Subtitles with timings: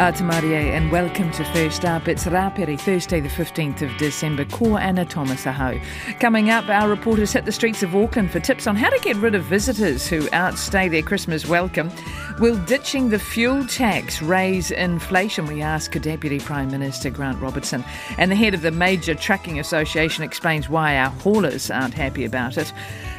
[0.00, 2.08] Atamarie and welcome to First Up.
[2.08, 4.46] It's Rapiri, Thursday the 15th of December.
[4.46, 5.78] Ko Anna Thomas aho.
[6.20, 9.16] Coming up, our reporters hit the streets of Auckland for tips on how to get
[9.16, 11.90] rid of visitors who outstay their Christmas welcome.
[12.38, 15.44] Will ditching the fuel tax raise inflation?
[15.44, 17.84] We ask Deputy Prime Minister Grant Robertson.
[18.16, 22.56] And the head of the Major Trucking Association explains why our haulers aren't happy about
[22.56, 22.72] it.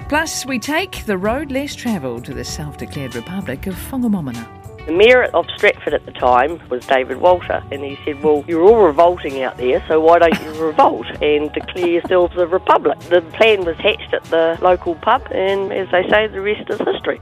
[0.10, 4.61] Plus, we take the road less travelled to the self declared Republic of Whangamomona.
[4.86, 8.64] The mayor of Stratford at the time was David Walter, and he said, Well, you're
[8.64, 13.00] all revolting out there, so why don't you revolt and declare yourselves a republic?
[13.02, 16.80] The plan was hatched at the local pub, and as they say, the rest is
[16.80, 17.22] history.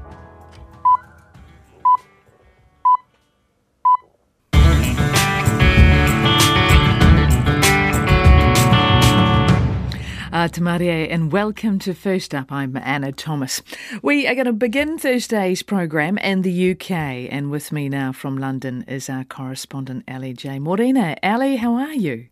[10.31, 12.51] Uh, Tamarie, and welcome to First Up.
[12.51, 13.63] I'm Anna Thomas.
[14.03, 18.37] We are going to begin Thursday's program in the UK, and with me now from
[18.37, 20.59] London is our correspondent, Ali J.
[20.59, 21.15] Morena.
[21.23, 22.27] Ali, how are you?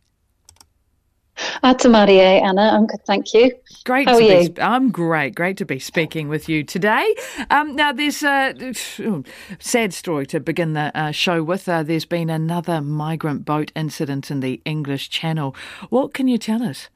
[1.63, 2.69] Atamarie, Anna.
[2.75, 3.51] I'm good, thank you.
[3.83, 4.07] Great.
[4.07, 4.49] How are you?
[4.49, 5.33] Be, I'm great.
[5.33, 7.15] Great to be speaking with you today.
[7.49, 8.53] Um, now, there's a
[9.57, 11.67] sad story to begin the uh, show with.
[11.67, 15.55] Uh, there's been another migrant boat incident in the English Channel.
[15.89, 16.89] What can you tell us?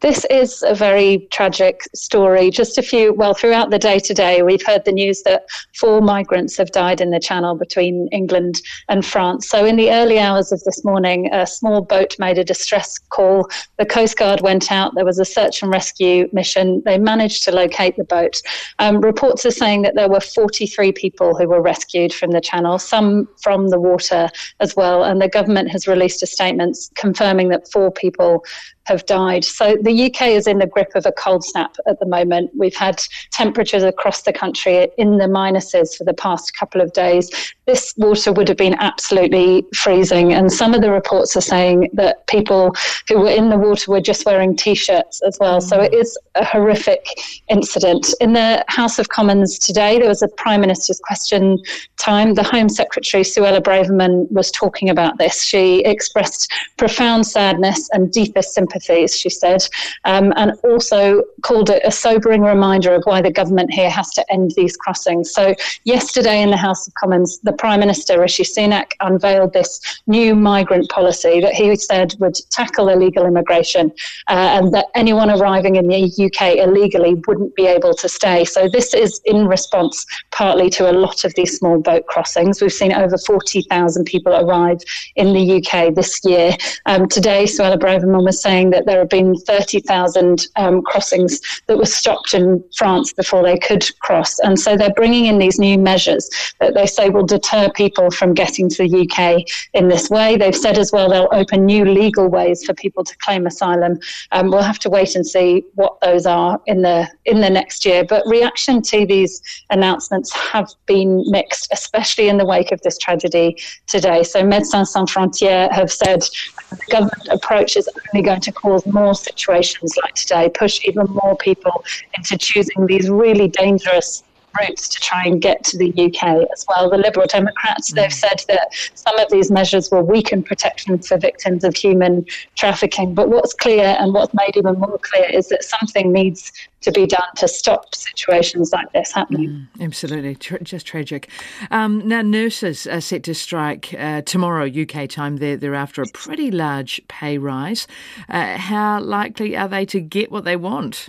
[0.00, 2.50] This is a very tragic story.
[2.50, 6.56] Just a few, well, throughout the day today, we've heard the news that four migrants
[6.56, 9.48] have died in the channel between England and France.
[9.48, 13.48] So, in the early hours of this morning, a small boat made a distress call.
[13.78, 14.94] The Coast Guard went out.
[14.94, 16.82] There was a search and rescue mission.
[16.84, 18.40] They managed to locate the boat.
[18.78, 22.78] Um, reports are saying that there were 43 people who were rescued from the channel,
[22.78, 24.28] some from the water
[24.60, 25.04] as well.
[25.04, 28.44] And the government has released a statement confirming that four people
[28.88, 29.44] have died.
[29.44, 32.50] So the UK is in the grip of a cold snap at the moment.
[32.56, 33.00] We've had
[33.30, 37.54] temperatures across the country in the minuses for the past couple of days.
[37.68, 42.26] This water would have been absolutely freezing, and some of the reports are saying that
[42.26, 42.74] people
[43.08, 45.60] who were in the water were just wearing t-shirts as well.
[45.60, 47.06] So it is a horrific
[47.48, 48.06] incident.
[48.22, 51.58] In the House of Commons today, there was a Prime Minister's question
[51.98, 52.32] time.
[52.32, 55.42] The Home Secretary Suella Braverman was talking about this.
[55.42, 59.60] She expressed profound sadness and deepest sympathies, she said,
[60.06, 64.32] um, and also called it a sobering reminder of why the government here has to
[64.32, 65.30] end these crossings.
[65.34, 70.34] So, yesterday in the House of Commons, the Prime Minister, Rishi Sunak, unveiled this new
[70.34, 73.92] migrant policy that he said would tackle illegal immigration
[74.28, 78.44] uh, and that anyone arriving in the UK illegally wouldn't be able to stay.
[78.44, 82.62] So, this is in response partly to a lot of these small boat crossings.
[82.62, 84.78] We've seen over 40,000 people arrive
[85.16, 86.52] in the UK this year.
[86.86, 91.86] Um, today, Suella Braverman was saying that there have been 30,000 um, crossings that were
[91.86, 94.38] stopped in France before they could cross.
[94.40, 96.28] And so they're bringing in these new measures
[96.60, 99.44] that they say will deter people from getting to the UK
[99.74, 100.36] in this way.
[100.36, 103.98] They've said as well they'll open new legal ways for people to claim asylum.
[104.32, 107.84] Um, we'll have to wait and see what those are in the in the next
[107.84, 108.04] year.
[108.04, 113.56] But reaction to these announcements have been mixed, especially in the wake of this tragedy
[113.86, 114.22] today.
[114.22, 116.22] So Médecins Sans Frontières have said
[116.70, 121.36] the government approach is only going to cause more situations like today, push even more
[121.36, 121.84] people
[122.16, 124.22] into choosing these really dangerous
[124.58, 126.90] routes to try and get to the UK as well.
[126.90, 131.64] The Liberal Democrats, they've said that some of these measures will weaken protection for victims
[131.64, 133.14] of human trafficking.
[133.14, 137.06] But what's clear and what's made even more clear is that something needs to be
[137.06, 139.68] done to stop situations like this happening.
[139.78, 141.28] Mm, absolutely, Tra- just tragic.
[141.70, 145.38] Um, now, nurses are set to strike uh, tomorrow, UK time.
[145.38, 147.86] They're, they're after a pretty large pay rise.
[148.28, 151.08] Uh, how likely are they to get what they want?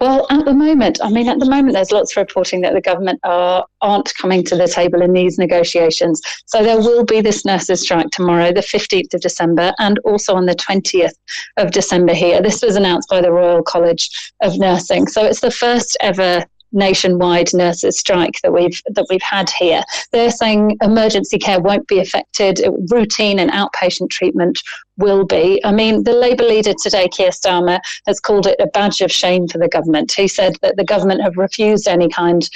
[0.00, 2.80] Well, at the moment, I mean, at the moment, there's lots of reporting that the
[2.80, 6.20] government are, aren't coming to the table in these negotiations.
[6.46, 10.46] So there will be this nurses' strike tomorrow, the 15th of December, and also on
[10.46, 11.14] the 20th
[11.56, 12.42] of December here.
[12.42, 14.10] This was announced by the Royal College
[14.42, 15.06] of Nursing.
[15.06, 16.44] So it's the first ever
[16.74, 19.82] nationwide nurses strike that we've that we've had here.
[20.12, 22.60] They're saying emergency care won't be affected,
[22.90, 24.60] routine and outpatient treatment
[24.96, 25.60] will be.
[25.64, 29.48] I mean, the Labour leader today, Keir Starmer, has called it a badge of shame
[29.48, 30.12] for the government.
[30.12, 32.48] He said that the government have refused any kind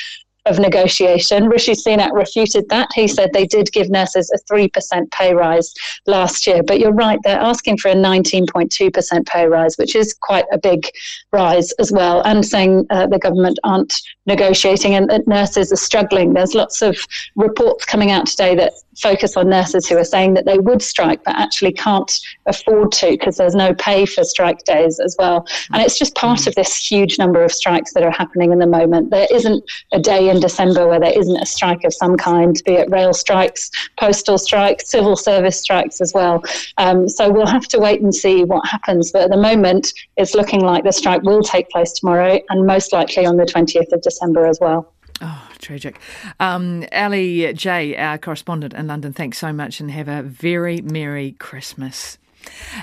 [0.49, 1.49] of negotiation.
[1.49, 2.89] Rishi Sunak refuted that.
[2.95, 5.73] He said they did give nurses a 3% pay rise
[6.07, 6.63] last year.
[6.63, 10.89] But you're right, they're asking for a 19.2% pay rise, which is quite a big
[11.33, 13.95] rise as well, and saying uh, the government aren't
[14.27, 16.35] negotiating and that nurses are struggling.
[16.35, 16.97] There's lots of
[17.37, 21.23] reports coming out today that focus on nurses who are saying that they would strike
[21.25, 25.47] but actually can't afford to because there's no pay for strike days as well.
[25.73, 28.67] And it's just part of this huge number of strikes that are happening in the
[28.67, 29.11] moment.
[29.11, 32.73] There isn't a day in December where there isn't a strike of some kind, be
[32.73, 36.43] it rail strikes, postal strikes, civil service strikes as well.
[36.79, 39.13] Um, so we'll have to wait and see what happens.
[39.13, 42.93] But at the moment, it's looking like the strike will take place tomorrow and most
[42.93, 44.93] likely on the 20th of December as well.
[45.21, 46.01] Oh, tragic.
[46.41, 51.33] Um, Ali J, our correspondent in London, thanks so much and have a very Merry
[51.33, 52.19] Christmas.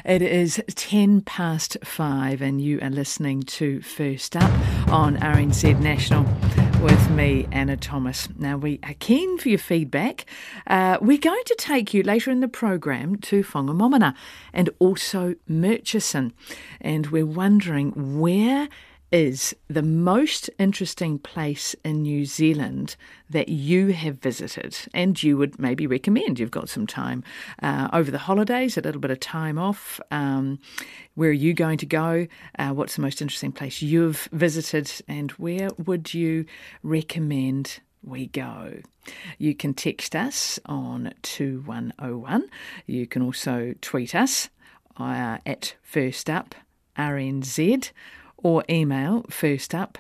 [0.04, 4.52] It is 10 past five, and you are listening to First Up
[4.90, 6.24] on RNZ National
[6.82, 8.28] with me, Anna Thomas.
[8.38, 10.26] Now, we are keen for your feedback.
[10.68, 14.14] Uh, we're going to take you later in the program to Whangamomona
[14.54, 16.34] and also Murchison,
[16.82, 18.70] and we're wondering where
[19.16, 22.98] is the most interesting place in New Zealand
[23.30, 26.38] that you have visited and you would maybe recommend?
[26.38, 27.24] You've got some time
[27.64, 30.02] uh, over the holidays, a little bit of time off.
[30.12, 30.60] Um,
[31.14, 32.28] where are you going to go?
[32.60, 34.92] Uh, what's the most interesting place you've visited?
[35.08, 36.46] And where would you
[36.84, 38.82] recommend we go.
[39.40, 42.50] You can text us on 2101.
[42.86, 44.50] You can also tweet us
[44.98, 46.54] uh, at First Up
[46.96, 47.92] RNZ
[48.38, 49.98] or email first up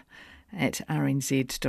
[0.55, 1.65] at rnz.co.nz.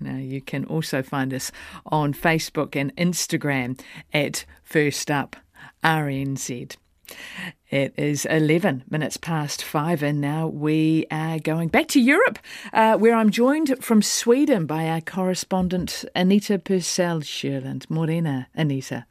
[0.00, 1.52] Now, you can also find us
[1.86, 3.80] on Facebook and Instagram
[4.12, 5.36] at First Up
[5.82, 6.76] RNZ.
[7.70, 12.38] It is 11 minutes past five, and now we are going back to Europe,
[12.72, 17.86] uh, where I'm joined from Sweden by our correspondent Anita Purcell Sherland.
[17.88, 19.06] Morena, Anita.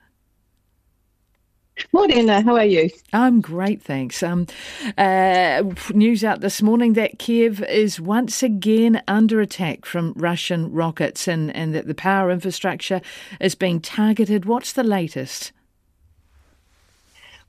[1.91, 2.89] Morning, how are you?
[3.13, 4.21] I'm great, thanks.
[4.21, 4.47] Um,
[4.97, 11.27] uh, news out this morning that Kiev is once again under attack from Russian rockets
[11.27, 13.01] and, and that the power infrastructure
[13.39, 14.45] is being targeted.
[14.45, 15.51] What's the latest?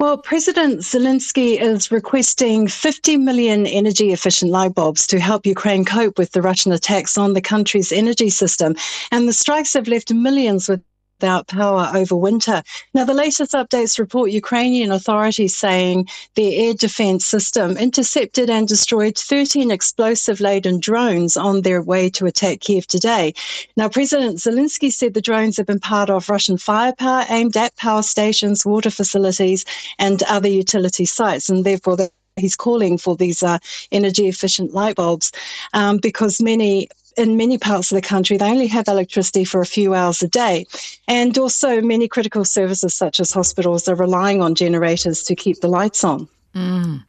[0.01, 6.17] Well, President Zelensky is requesting 50 million energy efficient light bulbs to help Ukraine cope
[6.17, 8.77] with the Russian attacks on the country's energy system.
[9.13, 10.83] And the strikes have left millions with
[11.21, 12.63] without power over winter.
[12.95, 19.19] Now, the latest updates report Ukrainian authorities saying their air defense system intercepted and destroyed
[19.19, 23.35] 13 explosive laden drones on their way to attack Kiev today.
[23.77, 28.03] Now, President Zelensky said the drones have been part of Russian firepower aimed at power
[28.03, 29.67] stations, water facilities,
[29.99, 31.99] and other utility sites, and therefore
[32.37, 33.59] he's calling for these uh,
[33.93, 35.33] energy efficient light bulbs
[35.75, 39.67] um, because many in many parts of the country, they only have electricity for a
[39.67, 40.67] few hours a day.
[41.09, 45.69] And also, many critical services, such as hospitals, are relying on generators to keep the
[45.69, 46.29] lights on.
[46.55, 47.05] Mm.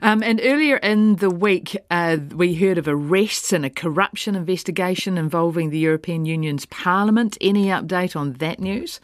[0.00, 5.18] Um, and earlier in the week, uh, we heard of arrests and a corruption investigation
[5.18, 7.36] involving the European Union's Parliament.
[7.40, 9.00] Any update on that news?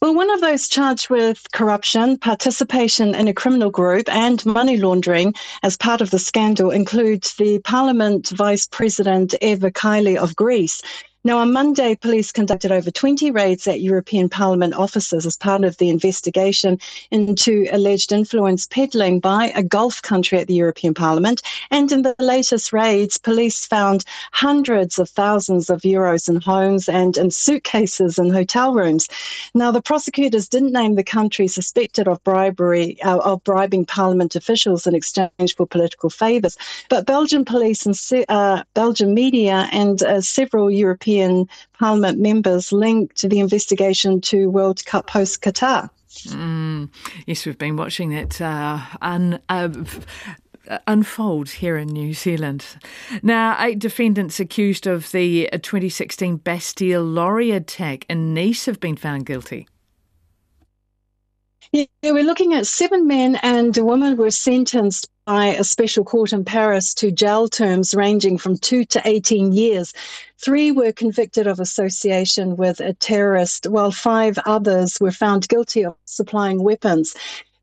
[0.00, 5.34] Well, one of those charged with corruption, participation in a criminal group, and money laundering
[5.62, 10.80] as part of the scandal includes the Parliament Vice President Eva Kaili of Greece.
[11.22, 15.76] Now, on Monday, police conducted over 20 raids at European Parliament offices as part of
[15.76, 16.78] the investigation
[17.10, 21.42] into alleged influence peddling by a Gulf country at the European Parliament.
[21.70, 27.18] And in the latest raids, police found hundreds of thousands of euros in homes and
[27.18, 29.06] in suitcases and hotel rooms.
[29.54, 34.86] Now, the prosecutors didn't name the country suspected of bribery, uh, of bribing Parliament officials
[34.86, 36.56] in exchange for political favours,
[36.88, 41.48] but Belgian police and uh, Belgian media and uh, several European European
[41.78, 45.90] Parliament members linked the investigation to World Cup host Qatar.
[46.28, 46.90] Mm,
[47.26, 49.68] yes, we've been watching that uh, un, uh,
[50.86, 52.64] unfold here in New Zealand.
[53.22, 59.26] Now, eight defendants accused of the 2016 Bastille lorry attack in Nice have been found
[59.26, 59.66] guilty.
[61.72, 66.32] Yeah, we're looking at seven men and a woman were sentenced by a special court
[66.32, 69.94] in Paris to jail terms ranging from two to 18 years.
[70.38, 75.94] Three were convicted of association with a terrorist, while five others were found guilty of
[76.04, 77.14] supplying weapons.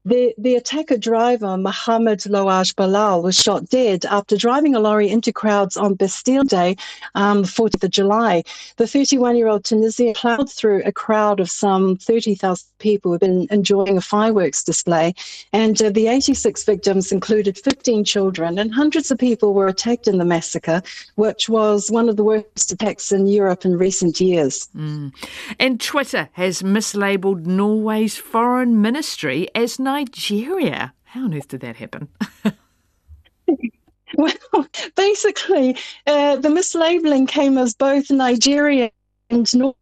[0.08, 5.76] The, the attacker driver, Mohamed Lahouaiej-Bouhlel, was shot dead after driving a lorry into crowds
[5.76, 6.78] on Bastille Day,
[7.16, 8.46] um, 4th of July.
[8.78, 13.20] The 31 year old Tunisian plowed through a crowd of some 30,000 people who had
[13.20, 15.14] been enjoying a fireworks display.
[15.52, 20.20] And uh, the 86 victims included 15 children, and hundreds of people were attacked in
[20.20, 20.82] the massacre,
[21.16, 24.70] which was one of the worst attacks in Europe in recent years.
[24.74, 25.12] Mm.
[25.60, 30.94] And Twitter has mislabeled Norway's foreign ministry as Nigeria.
[31.06, 32.08] How on earth did that happen?
[34.16, 35.76] well, basically,
[36.06, 38.92] uh, the mislabeling came as both Nigeria
[39.32, 39.74] and Norway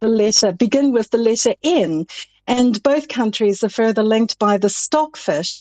[0.00, 2.06] the letter begin with the letter N,
[2.46, 5.60] and both countries are further linked by the stockfish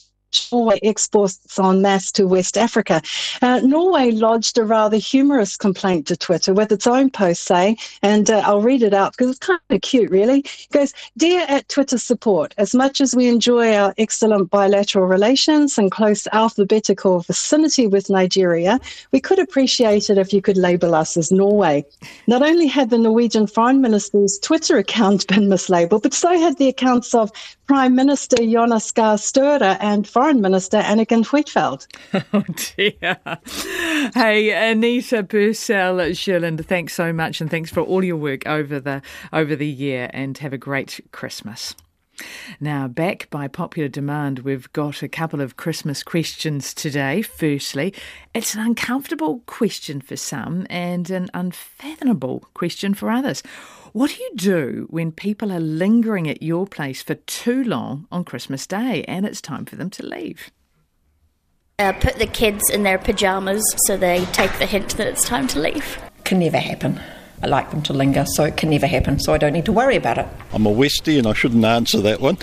[0.51, 3.01] Norway exports en masse to West Africa.
[3.41, 8.29] Uh, Norway lodged a rather humorous complaint to Twitter with its own post saying, and
[8.29, 10.39] uh, I'll read it out because it's kind of cute, really.
[10.39, 15.77] It goes, Dear at Twitter support, as much as we enjoy our excellent bilateral relations
[15.77, 18.79] and close alphabetical vicinity with Nigeria,
[19.11, 21.85] we could appreciate it if you could label us as Norway.
[22.27, 26.67] Not only had the Norwegian Foreign Minister's Twitter account been mislabeled, but so had the
[26.67, 27.31] accounts of
[27.67, 29.17] Prime Minister Jonas Gahr
[29.81, 31.85] and Foreign Minister Anniken Huitfeldt.
[32.33, 32.43] Oh
[32.75, 33.19] dear.
[34.15, 39.03] Hey, Anita Purcell Shilland, thanks so much and thanks for all your work over the
[39.31, 41.75] over the year and have a great Christmas.
[42.59, 47.21] Now, back by popular demand, we've got a couple of Christmas questions today.
[47.21, 47.93] Firstly,
[48.33, 53.43] it's an uncomfortable question for some and an unfathomable question for others.
[53.93, 58.23] What do you do when people are lingering at your place for too long on
[58.23, 60.51] Christmas Day and it's time for them to leave?
[61.79, 65.47] Uh, put the kids in their pajamas so they take the hint that it's time
[65.47, 65.99] to leave.
[66.23, 66.99] Can never happen.
[67.41, 69.71] I like them to linger, so it can never happen, so I don't need to
[69.71, 70.27] worry about it.
[70.53, 72.37] I'm a Westie and I shouldn't answer that one.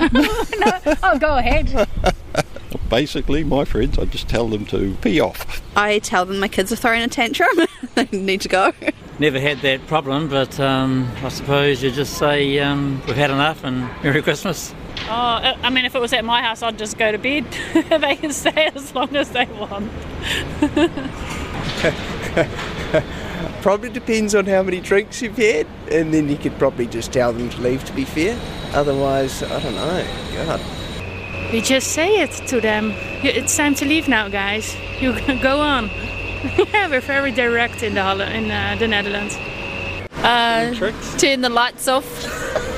[0.00, 1.86] no, oh, go ahead.
[2.88, 5.62] Basically, my friends, I just tell them to pee off.
[5.76, 8.72] I tell them my kids are throwing a tantrum, they need to go.
[9.18, 13.64] Never had that problem, but um, I suppose you just say um, we've had enough
[13.64, 14.74] and Merry Christmas.
[15.10, 17.44] Oh, I mean, if it was at my house, I'd just go to bed.
[17.74, 19.92] they can stay as long as they want.
[23.62, 27.32] Probably depends on how many drinks you've had, and then you could probably just tell
[27.32, 28.38] them to leave, to be fair.
[28.72, 30.06] Otherwise, I don't know.
[30.34, 30.60] God.
[31.52, 32.92] We just say it to them.
[33.22, 34.76] It's time to leave now, guys.
[35.00, 35.86] You go on.
[36.72, 39.36] yeah, we're very direct in the in uh, the Netherlands.
[40.24, 40.74] Uh,
[41.18, 42.04] turn the lights off.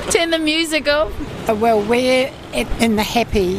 [0.10, 1.10] turn the music off.
[1.48, 3.58] Uh, well, we're in the happy,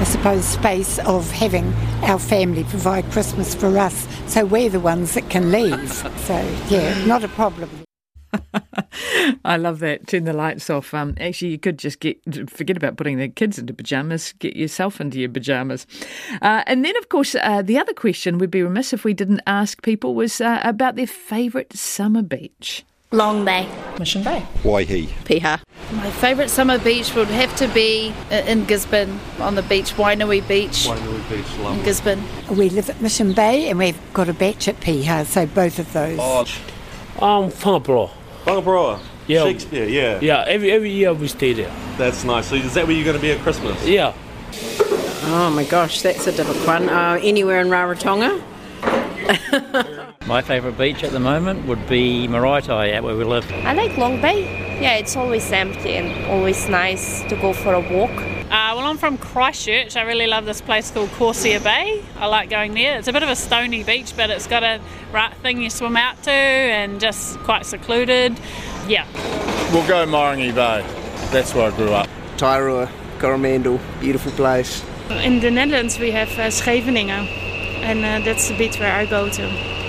[0.00, 5.14] I suppose, space of having our family provide Christmas for us, so we're the ones
[5.14, 5.92] that can leave.
[5.92, 7.70] So, yeah, not a problem.
[9.44, 10.06] I love that.
[10.06, 10.94] Turn the lights off.
[10.94, 14.32] Um, actually, you could just get forget about putting the kids into pajamas.
[14.38, 15.86] Get yourself into your pajamas.
[16.40, 19.42] Uh, and then, of course, uh, the other question we'd be remiss if we didn't
[19.46, 22.84] ask people was uh, about their favourite summer beach.
[23.12, 23.68] Long Bay.
[23.98, 24.46] Mission Bay.
[24.62, 25.08] Waihi.
[25.24, 25.60] Piha.
[25.92, 30.46] My favourite summer beach would have to be uh, in Gisborne on the beach, Wainui
[30.46, 30.86] Beach.
[30.86, 31.78] Wainui Beach, lovely.
[31.80, 32.22] In Gisborne.
[32.50, 35.92] We live at Mission Bay and we've got a beach at Piha, so both of
[35.92, 36.18] those.
[36.20, 36.40] Oh,
[37.20, 38.10] um, Whangaparaoa.
[38.44, 39.00] Whangaparaoa?
[39.26, 39.42] Yeah.
[39.42, 40.20] Shakespear, yeah.
[40.22, 41.74] Yeah, every, every year we stay there.
[41.98, 42.48] That's nice.
[42.48, 43.84] So is that where you're going to be at Christmas?
[43.84, 44.14] Yeah.
[45.24, 46.88] Oh my gosh, that's a difficult one.
[46.88, 48.40] Uh, anywhere in Rarotonga.
[50.26, 53.50] My favourite beach at the moment would be Maraetai, out where we live.
[53.64, 54.42] I like Long Bay.
[54.80, 58.10] Yeah, it's always empty and always nice to go for a walk.
[58.10, 59.96] Uh, well, I'm from Christchurch.
[59.96, 62.04] I really love this place called Corsair Bay.
[62.16, 62.98] I like going there.
[62.98, 64.78] It's a bit of a stony beach, but it's got a
[65.10, 68.38] right thing you swim out to and just quite secluded.
[68.86, 69.06] Yeah.
[69.72, 70.84] We'll go Morangi Bay.
[71.32, 72.08] That's where I grew up.
[72.36, 74.84] Tairua, Coromandel, beautiful place.
[75.08, 77.26] In the Netherlands, we have uh, Scheveningen,
[77.82, 79.80] and uh, that's the beach where I go to.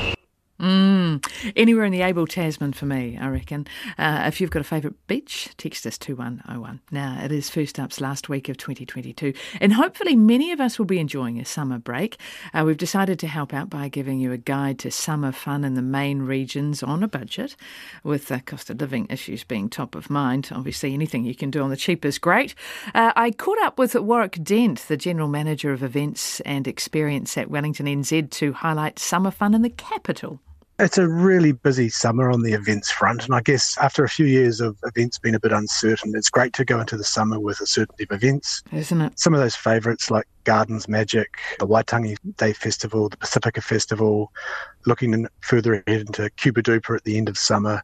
[0.62, 1.26] Mm.
[1.56, 3.66] Anywhere in the Abel Tasman for me, I reckon.
[3.98, 6.80] Uh, if you've got a favourite beach, text us 2101.
[6.92, 10.86] Now, it is First Up's last week of 2022, and hopefully many of us will
[10.86, 12.18] be enjoying a summer break.
[12.54, 15.74] Uh, we've decided to help out by giving you a guide to summer fun in
[15.74, 17.56] the main regions on a budget,
[18.04, 20.50] with the cost of living issues being top of mind.
[20.52, 22.54] Obviously, anything you can do on the cheap is great.
[22.94, 27.50] Uh, I caught up with Warwick Dent, the General Manager of Events and Experience at
[27.50, 30.40] Wellington NZ, to highlight summer fun in the capital.
[30.80, 33.26] It's a really busy summer on the events front.
[33.26, 36.54] And I guess after a few years of events being a bit uncertain, it's great
[36.54, 38.64] to go into the summer with a certainty of events.
[38.72, 39.20] Isn't it?
[39.20, 44.32] Some of those favourites like Gardens Magic, the Waitangi Day Festival, the Pasifika Festival,
[44.88, 47.84] looking further ahead into CubaDupa at the end of summer.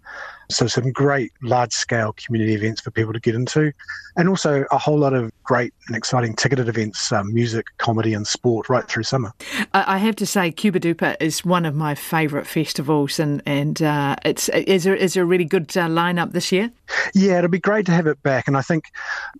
[0.50, 3.74] So, some great large scale community events for people to get into,
[4.16, 8.26] and also a whole lot of great and exciting ticketed events, um, music, comedy, and
[8.26, 9.34] sport right through summer.
[9.74, 14.50] I have to say, CubaDupa is one of my favourite festivals, and and uh, it's
[14.50, 16.72] is there is there a really good uh, lineup this year?
[17.14, 18.86] Yeah, it'll be great to have it back, and I think,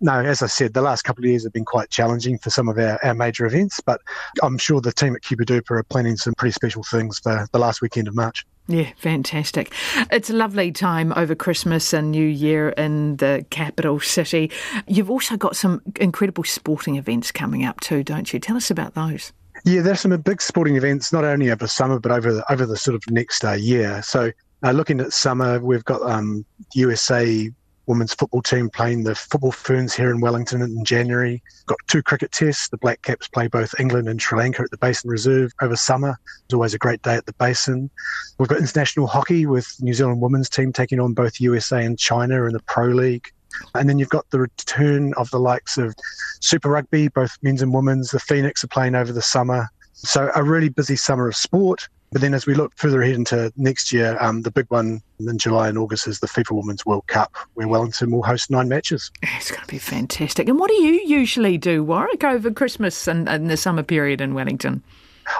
[0.00, 2.68] no, as I said, the last couple of years have been quite challenging for some
[2.68, 4.00] of our, our major events, but
[4.42, 7.80] I'm sure the team at CubaDupa are planning some pretty special things for the last
[7.82, 8.44] weekend of March.
[8.68, 9.72] Yeah, fantastic.
[10.12, 14.50] It's a lovely time over Christmas and New Year in the capital city.
[14.86, 18.38] You've also got some incredible sporting events coming up too, don't you?
[18.38, 19.32] Tell us about those.
[19.64, 22.76] Yeah, there's some big sporting events, not only over summer, but over the, over the
[22.76, 24.02] sort of next uh, year.
[24.02, 24.30] So,
[24.62, 26.44] uh, looking at summer, we've got um,
[26.74, 27.50] USA
[27.88, 31.42] women's football team playing the football ferns here in Wellington in January.
[31.66, 32.68] Got two cricket tests.
[32.68, 36.18] The Black Caps play both England and Sri Lanka at the Basin Reserve over summer.
[36.44, 37.90] It's always a great day at the Basin.
[38.38, 42.44] We've got international hockey with New Zealand women's team taking on both USA and China
[42.44, 43.26] in the Pro League.
[43.74, 45.94] And then you've got the return of the likes of
[46.40, 48.10] Super Rugby, both men's and women's.
[48.10, 49.68] The Phoenix are playing over the summer.
[49.94, 51.88] So a really busy summer of sport.
[52.10, 55.38] But then as we look further ahead into next year, um, the big one in
[55.38, 59.10] July and August is the FIFA Women's World Cup, where Wellington will host nine matches.
[59.22, 60.48] It's going to be fantastic.
[60.48, 64.34] And what do you usually do, Warwick, over Christmas and, and the summer period in
[64.34, 64.82] Wellington?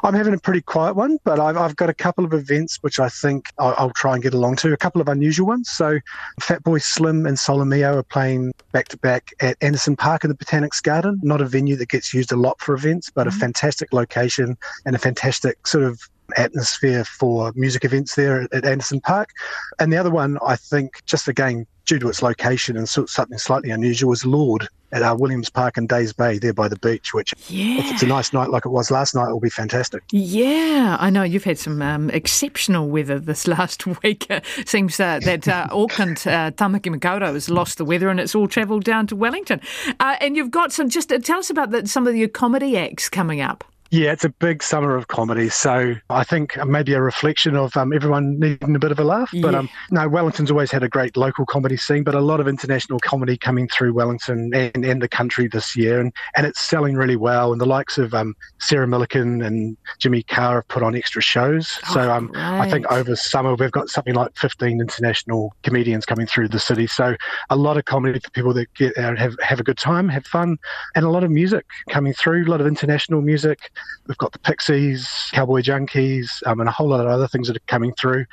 [0.03, 3.01] I'm having a pretty quiet one, but I've, I've got a couple of events which
[3.01, 4.73] I think I'll, I'll, try and get along to.
[4.73, 5.71] A couple of unusual ones.
[5.71, 5.99] So,
[6.41, 10.37] Fatboy Slim and Sol3 Mio are playing back to back at Anderson Park in the
[10.37, 11.19] Botanics Garden.
[11.23, 13.37] Not a venue that gets used a lot for events, but mm-hmm.
[13.37, 16.01] a fantastic location and a fantastic sort of
[16.37, 19.31] atmosphere for music events there at Anderson Park.
[19.79, 23.71] And the other one, I think, just again, due to its location and something slightly
[23.71, 27.35] unusual, is Lorde at uh, Williams Park in Days Bay, there by the beach, which,
[27.49, 27.79] yeah.
[27.79, 30.03] if it's a nice night like it was last night, it will be fantastic.
[30.11, 34.27] Yeah, I know you've had some um, exceptional weather this last week.
[34.31, 38.35] Uh, seems uh, that uh, Auckland, uh, Tamaki Makaurau has lost the weather and it's
[38.35, 39.61] all travelled down to Wellington.
[40.01, 42.77] Uh, and you've got some, just uh, tell us about the, some of your comedy
[42.77, 43.65] acts coming up.
[43.91, 45.49] Yeah, it's a big summer of comedy.
[45.49, 49.31] So I think maybe a reflection of um, everyone needing a bit of a laugh.
[49.41, 52.47] But um, no, Wellington's always had a great local comedy scene, but a lot of
[52.49, 56.01] international comedy coming through Wellington and, and the country this year.
[56.01, 57.53] And, and it's selling really well.
[57.53, 61.79] And the likes of um, Sarah Millican and Jimmy Carr have put on extra shows.
[61.89, 66.27] Oh, so um, I think over summer we've got something like 15 international comedians coming
[66.27, 66.87] through the city.
[66.87, 67.17] So
[67.49, 70.27] a lot of comedy for people that get out, have, have a good time, have
[70.27, 70.59] fun,
[70.95, 73.71] and a lot of music coming through, a lot of international music.
[74.07, 77.57] We've got the Pixies, Cowboy Junkies, um, and a whole lot of other things that
[77.57, 78.25] are coming through.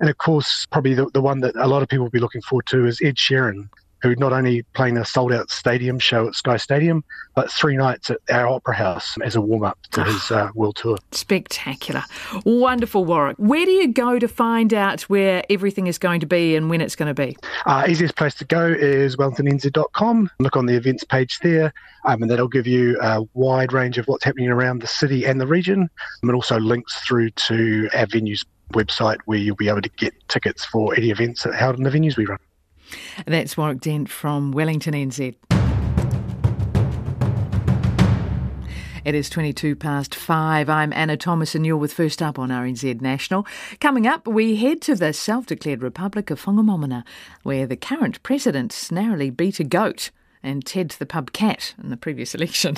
[0.00, 2.42] And of course, probably the, the one that a lot of people will be looking
[2.42, 3.68] forward to is Ed Sheeran
[4.04, 7.02] who not only playing a sold out stadium show at Sky Stadium,
[7.34, 10.76] but three nights at our Opera House as a warm up to his uh, world
[10.76, 10.98] tour.
[11.10, 12.04] Spectacular.
[12.44, 13.38] Wonderful, Warwick.
[13.38, 16.82] Where do you go to find out where everything is going to be and when
[16.82, 17.34] it's going to be?
[17.64, 20.30] Uh, easiest place to go is wellingtonnz.com.
[20.38, 21.72] Look on the events page there,
[22.04, 25.40] um, and that'll give you a wide range of what's happening around the city and
[25.40, 25.88] the region,
[26.22, 30.64] and also links through to our venues website where you'll be able to get tickets
[30.66, 32.38] for any events held in the venues we run.
[33.26, 35.34] That's Warwick Dent from Wellington NZ.
[39.04, 40.70] It is 22 past five.
[40.70, 43.46] I'm Anna Thomas and you're with First Up on RNZ National.
[43.78, 47.04] Coming up, we head to the self declared Republic of Whangamomona,
[47.42, 50.10] where the current president narrowly beat a goat
[50.44, 52.76] and Ted the pub cat in the previous election.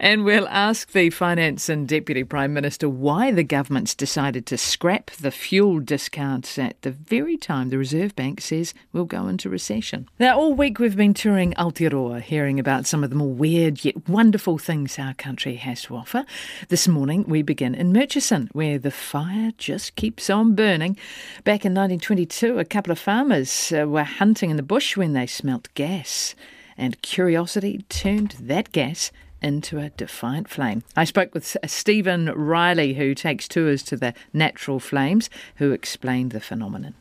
[0.00, 5.10] And we'll ask the Finance and Deputy Prime Minister why the government's decided to scrap
[5.12, 10.08] the fuel discounts at the very time the Reserve Bank says we'll go into recession.
[10.18, 14.08] Now, all week we've been touring Aotearoa, hearing about some of the more weird yet
[14.08, 16.24] wonderful things our country has to offer.
[16.68, 20.96] This morning we begin in Murchison, where the fire just keeps on burning.
[21.44, 25.26] Back in 1922, a couple of farmers uh, were hunting in the bush when they
[25.26, 26.34] smelt gas
[26.82, 30.82] and curiosity turned that gas into a defiant flame.
[30.96, 36.40] I spoke with Stephen Riley, who takes tours to the natural flames, who explained the
[36.40, 36.94] phenomenon.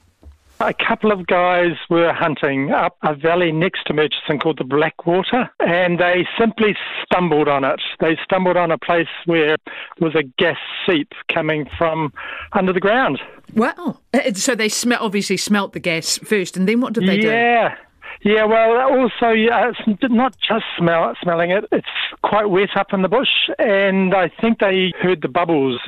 [0.60, 5.50] A couple of guys were hunting up a valley next to Murchison called the Blackwater,
[5.60, 7.82] and they simply stumbled on it.
[8.00, 9.58] They stumbled on a place where
[9.98, 12.14] there was a gas seep coming from
[12.52, 13.20] under the ground.
[13.56, 13.98] Wow!
[14.14, 17.22] Uh, so they smell obviously smelt the gas first, and then what did they yeah.
[17.22, 17.28] do?
[17.30, 17.76] Yeah.
[18.24, 21.88] Yeah, well, also, yeah, it's not just smell, smelling it, it's
[22.24, 25.82] quite wet up in the bush, and I think they heard the bubbles.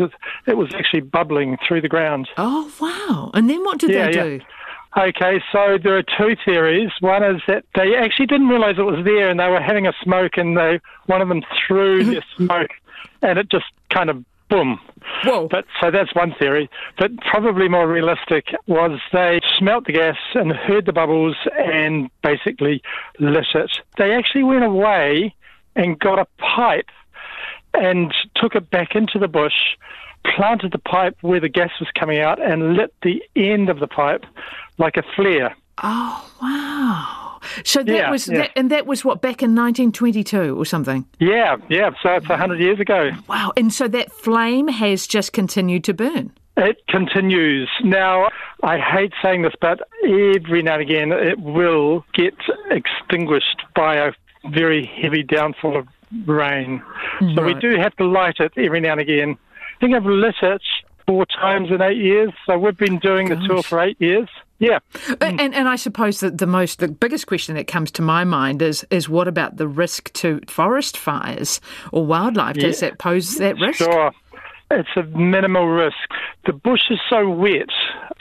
[0.48, 2.28] It was actually bubbling through the ground.
[2.38, 3.30] Oh, wow.
[3.36, 4.40] And then what did yeah, they do?
[4.40, 5.06] Yeah.
[5.06, 6.92] Okay, so there are two theories.
[7.00, 9.94] One is that they actually didn't realise it was there, and they were having a
[10.04, 12.70] smoke, and they one of them threw the smoke,
[13.22, 14.80] and it just kind of boom.
[15.24, 15.48] Whoa.
[15.50, 16.70] But so that's one theory.
[16.98, 22.82] But probably more realistic was they smelt the gas and heard the bubbles and basically
[23.20, 23.72] lit it.
[23.98, 25.36] They actually went away
[25.76, 26.90] and got a pipe
[27.74, 29.78] and took it back into the bush,
[30.36, 33.88] planted the pipe where the gas was coming out, and lit the end of the
[33.88, 34.26] pipe
[34.78, 35.56] like a flare.
[35.82, 37.23] Oh wow!
[37.64, 38.40] So that yeah, was, yeah.
[38.40, 41.06] That, and that was what back in 1922 or something.
[41.20, 41.92] Yeah, yeah.
[42.02, 43.12] So it's hundred years ago.
[43.28, 43.54] Wow!
[43.58, 46.32] And so that flame has just continued to burn.
[46.56, 47.70] It continues.
[47.84, 48.30] Now,
[48.62, 52.36] I hate saying this, but every now and again it will get
[52.70, 54.12] extinguished by a
[54.52, 55.88] very heavy downfall of
[56.26, 56.84] rain.
[57.22, 57.36] Right.
[57.36, 59.38] So we do have to light it every now and again.
[59.78, 60.62] I think I've lit it
[61.08, 62.32] four times in eight years.
[62.46, 63.42] So we've been doing Gosh.
[63.42, 64.30] the tour for eight years.
[64.64, 64.80] Yeah.
[64.94, 65.40] Mm.
[65.42, 68.62] And, and I suppose that the most, the biggest question that comes to my mind
[68.62, 71.60] is, is what about the risk to forest fires
[71.92, 72.56] or wildlife?
[72.56, 72.90] Does Yeah.
[72.90, 73.80] that pose that risk?
[73.80, 74.12] Sure.
[74.72, 75.98] It's a minimal risk.
[76.46, 77.70] The bush is so wet.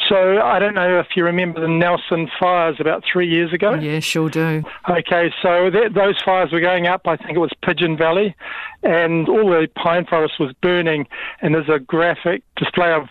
[0.08, 3.74] So I don't know if you remember the Nelson fires about three years ago.
[3.74, 4.62] Yeah, sure do.
[4.90, 7.02] Okay, so th- those fires were going up.
[7.06, 8.34] I think it was Pigeon Valley,
[8.82, 11.06] and all the pine forest was burning.
[11.40, 13.04] And there's a graphic display of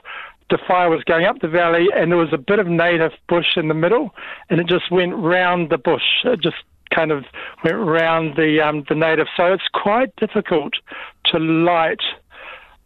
[0.51, 3.57] the fire was going up the valley, and there was a bit of native bush
[3.57, 4.13] in the middle,
[4.49, 6.03] and it just went round the bush.
[6.23, 6.57] It just
[6.93, 7.25] kind of
[7.63, 9.27] went round the um, the native.
[9.35, 10.73] So it's quite difficult
[11.27, 12.01] to light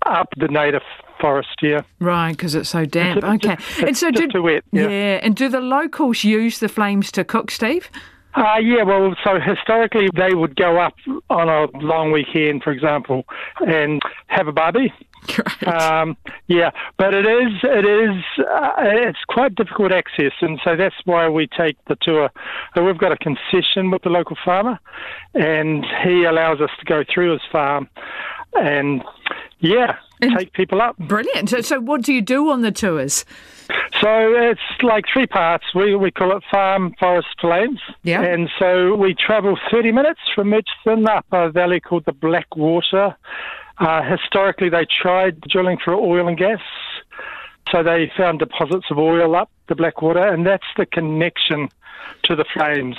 [0.06, 0.84] up the native
[1.20, 1.84] forest here.
[2.00, 3.18] Right, because it's so damp.
[3.18, 3.54] It's- okay.
[3.54, 5.20] it's and so do, too wet, yeah.
[5.24, 7.90] and do the locals use the flames to cook, Steve?
[8.36, 10.94] Uh, yeah, well, so historically they would go up
[11.30, 13.24] on a long weekend, for example,
[13.66, 14.94] and have a barbie.
[15.66, 16.16] Um,
[16.48, 21.28] yeah, but it is it is uh, it's quite difficult access, and so that's why
[21.28, 22.30] we take the tour.
[22.76, 24.80] So we've got a concession with the local farmer,
[25.34, 27.90] and he allows us to go through his farm,
[28.54, 29.04] and
[29.60, 30.98] yeah, take people up.
[30.98, 31.50] Brilliant.
[31.50, 33.26] So, so what do you do on the tours?
[34.02, 35.66] So it's like three parts.
[35.74, 37.80] We we call it farm forest plains.
[38.04, 38.22] Yeah.
[38.22, 43.16] And so we travel 30 minutes from Murchison up a valley called the Blackwater.
[43.78, 46.62] Uh, historically, they tried drilling for oil and gas.
[47.72, 51.70] So they found deposits of oil up the Blackwater, and that's the connection
[52.24, 52.96] to the flames.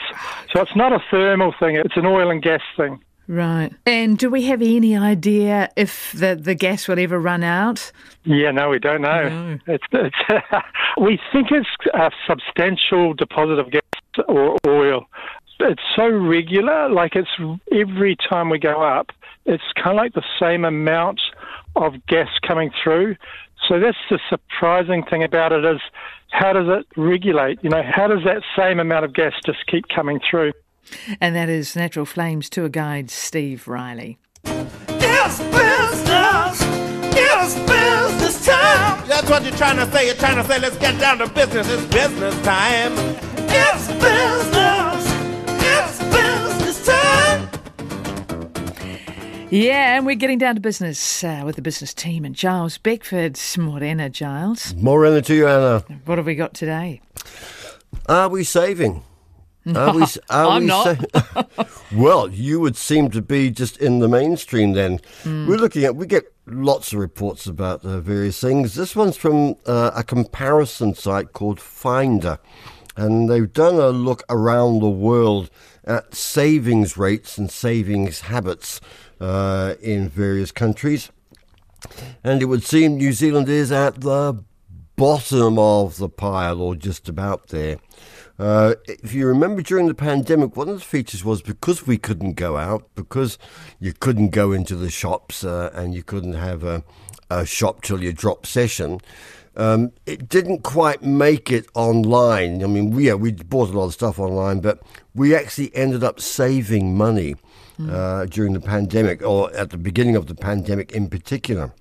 [0.53, 3.03] So it's not a thermal thing; it's an oil and gas thing.
[3.29, 3.73] Right.
[3.85, 7.91] And do we have any idea if the, the gas will ever run out?
[8.25, 9.59] Yeah, no, we don't know.
[9.67, 10.17] It's, it's
[11.01, 13.83] we think it's a substantial deposit of gas
[14.29, 15.07] or oil.
[15.59, 17.31] It's so regular, like it's
[17.73, 19.11] every time we go up,
[19.47, 21.21] it's kind of like the same amount
[21.77, 23.17] of gas coming through.
[23.67, 25.81] So that's the surprising thing about it is
[26.31, 27.59] how does it regulate?
[27.63, 30.53] You know, how does that same amount of gas just keep coming through?
[31.21, 34.19] And that is Natural Flames tour guide Steve Riley.
[34.45, 36.61] It's business.
[37.19, 39.09] It's business time.
[39.09, 40.07] That's what you're trying to say.
[40.07, 41.69] You're trying to say, let's get down to business.
[41.71, 42.93] It's business time.
[43.49, 45.06] It's business.
[49.51, 53.39] Yeah, and we're getting down to business uh, with the business team and Giles Beckford.
[53.57, 54.75] Morena, Giles.
[54.75, 55.85] Morena to you, Anna.
[56.05, 57.01] What have we got today?
[58.09, 59.05] Are we saving?
[59.75, 61.13] Are we, are I'm we not.
[61.13, 65.01] sa- well, you would seem to be just in the mainstream then.
[65.23, 65.49] Hmm.
[65.49, 68.75] We're looking at, we get lots of reports about uh, various things.
[68.75, 72.39] This one's from uh, a comparison site called Finder.
[72.97, 75.51] And they've done a look around the world
[75.85, 78.81] at savings rates and savings habits
[79.21, 81.11] uh, in various countries.
[82.25, 84.43] And it would seem New Zealand is at the
[84.97, 87.79] bottom of the pile or just about there.
[88.39, 92.35] Uh, if you remember during the pandemic, one of the features was because we couldn't
[92.35, 93.39] go out, because
[93.81, 96.83] you couldn't go into the shops uh, and you couldn't have a,
[97.31, 99.01] a shop till you drop session.
[99.57, 102.63] Um, it didn't quite make it online.
[102.63, 104.83] I mean, yeah, we bought a lot of stuff online, but
[105.15, 107.37] we actually ended up saving money
[107.81, 111.73] uh, during the pandemic, or at the beginning of the pandemic in particular.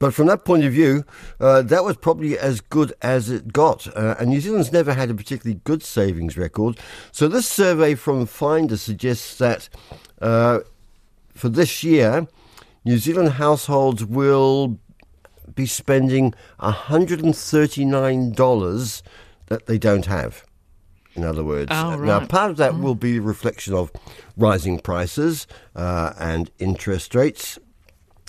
[0.00, 1.04] But from that point of view,
[1.38, 3.86] uh, that was probably as good as it got.
[3.96, 6.76] Uh, and New Zealand's never had a particularly good savings record.
[7.12, 9.68] So this survey from Finder suggests that
[10.20, 10.58] uh,
[11.34, 12.26] for this year,
[12.84, 14.80] New Zealand households will
[15.54, 19.02] be spending $139
[19.46, 20.44] that they don't have.
[21.14, 23.90] In other words, Oh, now part of that will be a reflection of
[24.36, 27.58] rising prices uh, and interest rates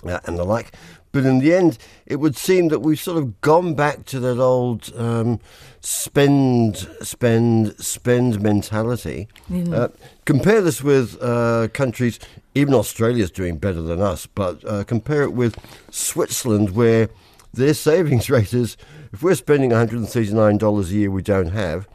[0.06, 0.72] uh, and the like.
[1.12, 4.40] But in the end, it would seem that we've sort of gone back to that
[4.40, 5.40] old um,
[5.82, 9.28] spend, spend, spend mentality.
[9.50, 9.74] Mm.
[9.74, 9.88] Uh,
[10.26, 12.20] compare this with uh, countries,
[12.54, 15.58] even Australia's doing better than us, but uh, compare it with
[15.90, 17.10] Switzerland, where
[17.54, 18.78] their savings rate is
[19.12, 21.88] if we're spending $139 a year we don't have,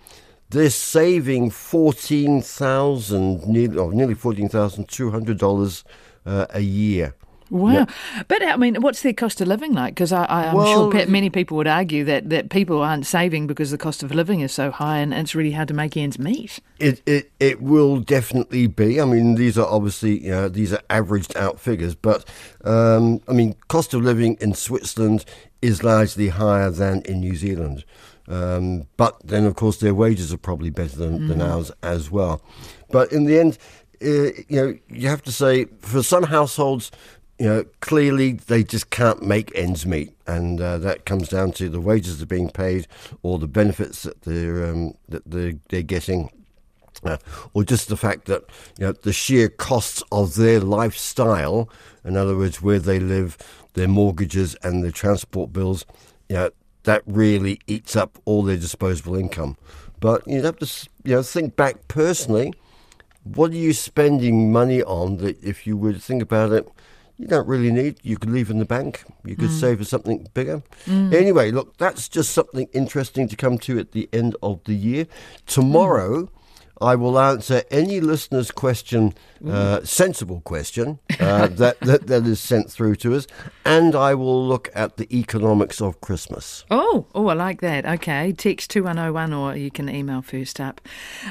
[0.55, 5.85] they're saving fourteen thousand, nearly, oh, nearly fourteen thousand two hundred dollars
[6.25, 7.15] uh, a year.
[7.51, 7.73] Wow.
[7.73, 7.85] Yeah.
[8.27, 9.95] But I mean, what's their cost of living like?
[9.95, 13.47] Because I, I, I'm Well- sure many people would argue that, that people aren't saving
[13.47, 16.19] because the cost of living is so high and it's really hard to make ends
[16.19, 16.59] meet.
[16.81, 19.01] It, it it will definitely be.
[19.01, 22.25] I mean, these are obviously you know these are averaged out figures, but
[22.65, 25.25] um, I mean, cost of living in Switzerland
[25.61, 27.85] is largely higher than in New Zealand.
[28.29, 31.53] Um, but then, of course, their wages are probably better than, than Mhm.
[31.53, 32.41] ours as well.
[32.91, 33.59] But in the end,
[34.03, 36.91] uh, you know, you have to say for some households,
[37.39, 41.69] you know, clearly they just can't make ends meet, and uh, that comes down to
[41.69, 42.87] the wages they're being paid
[43.23, 46.31] or the benefits that they're um, that they're, they're getting.
[47.03, 47.17] Uh,
[47.53, 48.45] or just the fact that
[48.79, 51.69] you know the sheer costs of their lifestyle,
[52.05, 53.37] in other words, where they live,
[53.75, 55.85] their mortgages and their transport bills,
[56.29, 56.51] you know,
[56.85, 59.57] that really eats up all their disposable income.
[60.01, 62.53] But you'd have to you know think back personally.
[63.25, 66.69] What are you spending money on that, if you were to think about it,
[67.17, 67.97] you don't really need?
[68.03, 69.05] You could leave in the bank.
[69.25, 69.61] You could Mm.
[69.61, 70.63] save for something bigger.
[70.85, 71.15] Mm.
[71.15, 75.07] Anyway, look, that's just something interesting to come to at the end of the year.
[75.47, 76.29] Tomorrow.
[76.81, 79.15] I will answer any listener's question,
[79.49, 83.27] uh, sensible question uh, that, that that is sent through to us,
[83.65, 86.65] and I will look at the economics of Christmas.
[86.71, 87.87] Oh, oh, I like that.
[87.87, 90.81] Okay, text 2101 or you can email first up.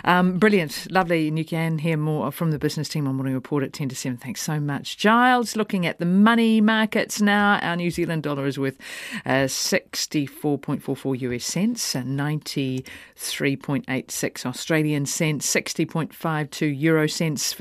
[0.04, 1.28] Um, brilliant, lovely.
[1.28, 3.96] And you can hear more from the business team on Morning Report at 10 to
[3.96, 4.18] 7.
[4.18, 4.98] Thanks so much.
[4.98, 7.60] Giles, looking at the money markets now.
[7.62, 8.78] Our New Zealand dollar is worth
[9.26, 17.54] uh, 64.44 US cents, uh, 93.86 Australian cents, 60.52 euro cents,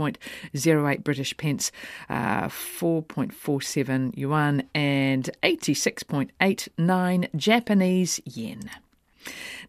[0.00, 1.70] 52.08 British pence,
[2.08, 8.70] uh, 4.47 yuan, and 86.89 Japanese yen.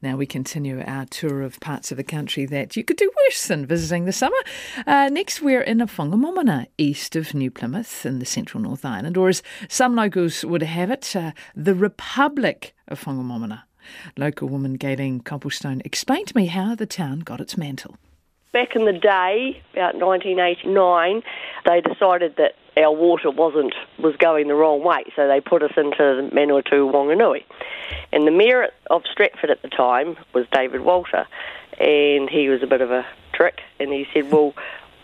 [0.01, 3.47] Now we continue our tour of parts of the country that you could do worse
[3.47, 4.37] than visiting this summer.
[4.87, 9.17] Uh, next, we're in a Whangamomona, east of New Plymouth in the central North Island,
[9.17, 13.63] or as some locals would have it, uh, the Republic of Whangamomona.
[14.15, 17.97] Local woman Gayleen Copplestone explained to me how the town got its mantle.
[18.53, 21.23] Back in the day, about 1989,
[21.65, 25.71] they decided that our water wasn't was going the wrong way, so they put us
[25.77, 27.45] into Manawatu Wanganui.
[28.11, 31.27] And the mayor of Stratford at the time was David Walter,
[31.79, 34.53] and he was a bit of a trick, and he said, "Well."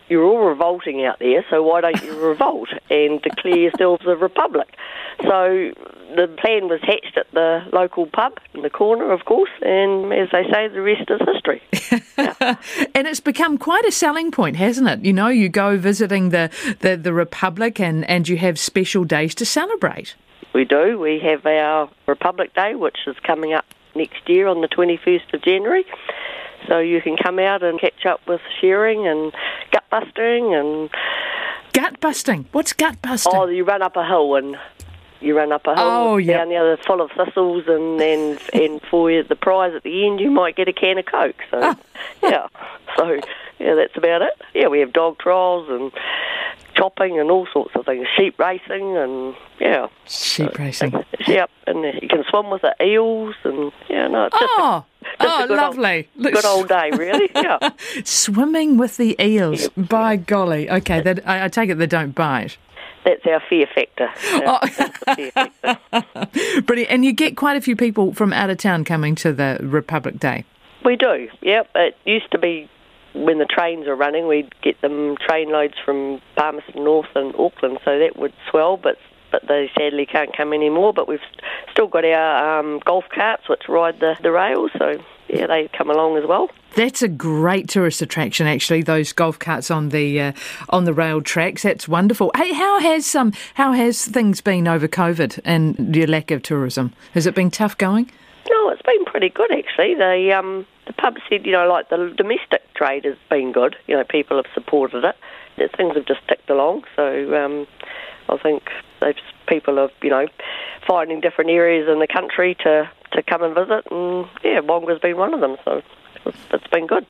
[0.10, 4.70] You're all revolting out there, so why don't you revolt and declare yourselves a republic?
[5.22, 5.72] So
[6.16, 10.30] the plan was hatched at the local pub in the corner, of course, and as
[10.32, 11.62] they say, the rest is history.
[12.96, 15.06] And it's become quite a selling point, hasn't it?
[15.06, 19.36] You know, you go visiting the, the, the Republic and, and you have special days
[19.36, 20.16] to celebrate.
[20.54, 20.98] We do.
[21.00, 23.66] We have our Republic Day, which is coming up
[23.96, 25.86] next year on the 21st of January.
[26.68, 29.32] So you can come out and catch up with shearing and
[29.72, 30.90] gut busting and.
[31.74, 32.46] Gut busting?
[32.52, 33.32] What's gut busting?
[33.36, 34.58] Oh, you run up a hill and.
[35.20, 36.38] You run up a hill Oh, yep.
[36.42, 40.30] down there full of thistles, and then and for the prize at the end, you
[40.30, 41.42] might get a can of Coke.
[41.50, 41.76] So, Ah.
[42.22, 42.48] yeah,
[42.96, 43.20] so
[43.58, 44.34] yeah, that's about it.
[44.54, 45.92] Yeah, we have dog trials and
[46.76, 50.94] chopping and all sorts of things, sheep racing, and yeah, Sheep racing.
[51.26, 55.48] Yep, and you can swim with the eels, and yeah, no, it's Oh, just oh,
[55.50, 56.08] lovely.
[56.18, 57.30] Old, good old day, really.
[57.36, 57.70] Yeah,
[58.04, 59.70] Swimming with the eels.
[59.70, 60.70] By golly.
[60.70, 62.58] Okay, that, I, I take it they don't bite.
[63.06, 64.10] that's our fear factor.
[64.46, 64.60] Oh.
[65.16, 66.62] Fear factor.
[66.62, 66.92] Brilliant.
[66.92, 70.20] And you get quite a few people from out of town coming to the Republic
[70.20, 70.46] Day.
[70.86, 71.28] We do.
[71.42, 72.70] Yep, it used to be
[73.14, 77.80] when the trains were running, we'd get them train loads from Palmerston North and Auckland,
[77.84, 78.98] so that would swell, but
[79.32, 80.94] but they sadly can't come anymore.
[80.94, 81.20] But we've
[81.72, 85.90] still got our um, golf carts which ride the, the rails, so yeah, they come
[85.90, 86.50] along as well.
[86.76, 88.84] That's a great tourist attraction, actually.
[88.84, 90.32] Those golf carts on the uh,
[90.70, 91.64] on the rail tracks.
[91.64, 92.32] That's wonderful.
[92.36, 96.94] Hey, how has um how has things been over COVID and your lack of tourism?
[97.14, 98.12] Has it been tough going?
[98.50, 99.96] No, it's been pretty good actually.
[99.96, 103.76] The um, the pub said, you know, like the domestic trade has been good.
[103.88, 105.16] You know, people have supported it.
[105.76, 106.84] Things have just ticked along.
[106.96, 107.68] So um,
[108.30, 108.70] I think
[109.48, 110.28] people are, you know,
[110.88, 115.18] finding different areas in the country to to come and visit, and yeah, Wonga's been
[115.18, 115.58] one of them.
[115.64, 115.82] So
[116.26, 117.06] it's, it's been good.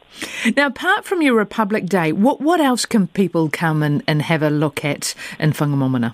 [0.55, 4.43] Now, apart from your Republic Day, what what else can people come and, and have
[4.43, 6.13] a look at in Whangamomona?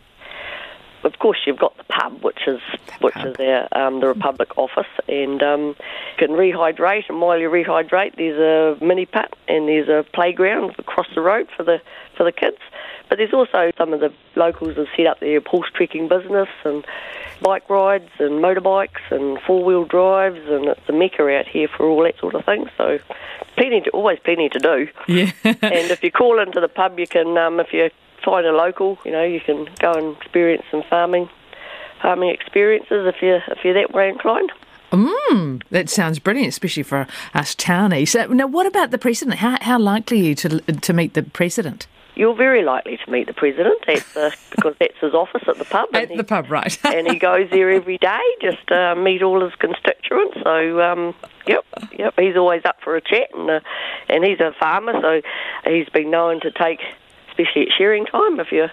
[1.03, 2.59] of course, you've got the pub, which is
[3.01, 5.75] which is our, um, the Republic office, and um, you
[6.17, 7.09] can rehydrate.
[7.09, 11.49] And while you rehydrate, there's a mini put and there's a playground across the road
[11.55, 11.81] for the
[12.15, 12.57] for the kids.
[13.09, 16.85] But there's also some of the locals have set up their horse trekking business and
[17.41, 21.85] bike rides and motorbikes and four wheel drives, and it's a mecca out here for
[21.85, 22.67] all that sort of thing.
[22.77, 22.99] So,
[23.55, 24.87] plenty to always plenty to do.
[25.07, 25.31] Yeah.
[25.43, 27.89] and if you call into the pub, you can um, if you
[28.23, 31.29] find a local, you know, you can go and experience some farming
[32.01, 34.51] farming experiences if you if you're that way inclined.
[34.91, 38.15] Mm, that sounds brilliant, especially for us townies.
[38.15, 39.39] Uh, now, what about the president?
[39.39, 41.87] How, how likely are you to to meet the president?
[42.15, 45.65] You're very likely to meet the president at the, because that's his office at the
[45.65, 45.89] pub.
[45.93, 46.77] At the pub, right?
[46.85, 50.37] and he goes there every day just to meet all his constituents.
[50.43, 51.15] So, um,
[51.47, 51.65] yep,
[51.97, 53.59] yep, he's always up for a chat, and uh,
[54.09, 55.21] and he's a farmer, so
[55.65, 56.81] he's been known to take,
[57.29, 58.67] especially at shearing time, if you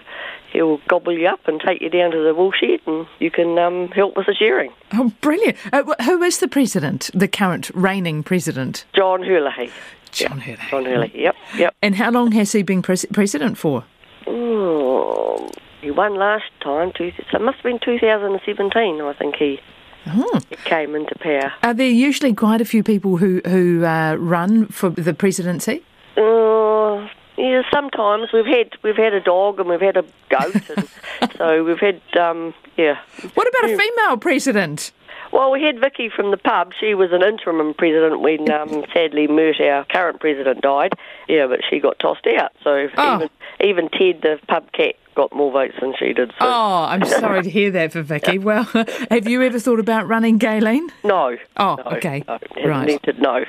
[0.51, 3.87] he'll gobble you up and take you down to the woolshed, and you can um,
[3.89, 4.71] help with the shearing.
[4.93, 5.57] Oh, brilliant.
[5.71, 8.85] Uh, who is the president, the current reigning president?
[8.93, 9.71] John Hurley.
[10.11, 10.59] John Hurley.
[10.69, 11.11] John Hurley.
[11.15, 11.75] Yep, yep.
[11.81, 13.83] And how long has he been pres- president for?
[14.27, 15.49] Oh,
[15.81, 16.91] he won last time.
[16.95, 19.01] Two, so it must have been 2017.
[19.01, 19.59] I think he,
[20.07, 20.39] Oh.
[20.49, 21.53] he came into power.
[21.63, 25.83] Are there usually quite a few people who, who uh, run for the presidency?
[26.17, 30.87] Uh, yeah, sometimes we've had we've had a dog and we've had a goat, and
[31.37, 32.97] so we've had um, yeah.
[33.33, 34.91] What about a female president?
[35.31, 36.73] Well, we had Vicky from the pub.
[36.79, 40.93] She was an interim president when um, sadly Mert, our current president, died.
[41.27, 42.51] Yeah, but she got tossed out.
[42.63, 43.15] So Oh.
[43.15, 43.29] even
[43.63, 46.29] even Ted, the pub cat, got more votes than she did.
[46.31, 46.35] So.
[46.41, 48.39] Oh, I'm sorry to hear that for Vicky.
[48.39, 48.63] Well,
[49.09, 50.89] have you ever thought about running, Gayleen?
[51.03, 51.37] No.
[51.57, 52.23] Oh, no, okay.
[52.27, 52.99] No, Right.
[53.19, 53.45] no.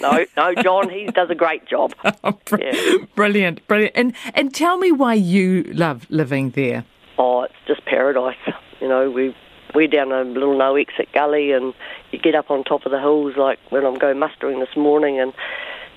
[0.00, 1.94] no, no, John, he does a great job.
[2.58, 2.96] yeah.
[3.14, 3.92] Brilliant, brilliant.
[3.96, 6.84] And and tell me why you love living there.
[7.18, 8.36] Oh, it's just paradise.
[8.80, 9.36] You know, we
[9.74, 11.74] we're down a little no exit gully, and
[12.12, 13.36] you get up on top of the hills.
[13.36, 15.32] Like when I'm going mustering this morning, and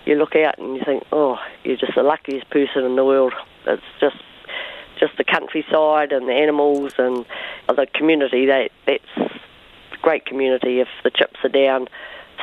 [0.06, 3.34] you look out and you think, oh, you're just the luckiest person in the world.
[3.66, 4.18] It's just
[5.00, 7.26] just the countryside and the animals and
[7.68, 8.46] the community.
[8.46, 9.34] That that's
[10.02, 10.80] great community.
[10.80, 11.88] If the chips are down,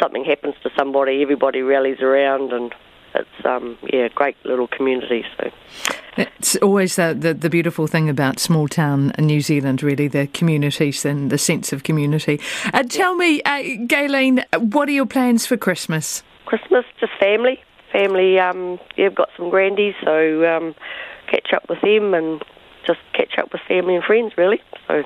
[0.01, 2.75] something happens to somebody, everybody rallies around, and
[3.15, 5.25] it's um yeah, great little community.
[5.39, 5.51] So.
[6.17, 11.05] It's always the, the, the beautiful thing about small town New Zealand, really, the communities
[11.05, 12.41] and the sense of community.
[12.75, 16.23] Uh, tell me, uh, Gayleen, what are your plans for Christmas?
[16.47, 17.63] Christmas, just family.
[17.93, 20.75] Family, um, yeah, I've got some grandies, so um,
[21.31, 22.43] catch up with them and
[22.87, 24.61] just catch up with family and friends, really.
[24.89, 25.03] So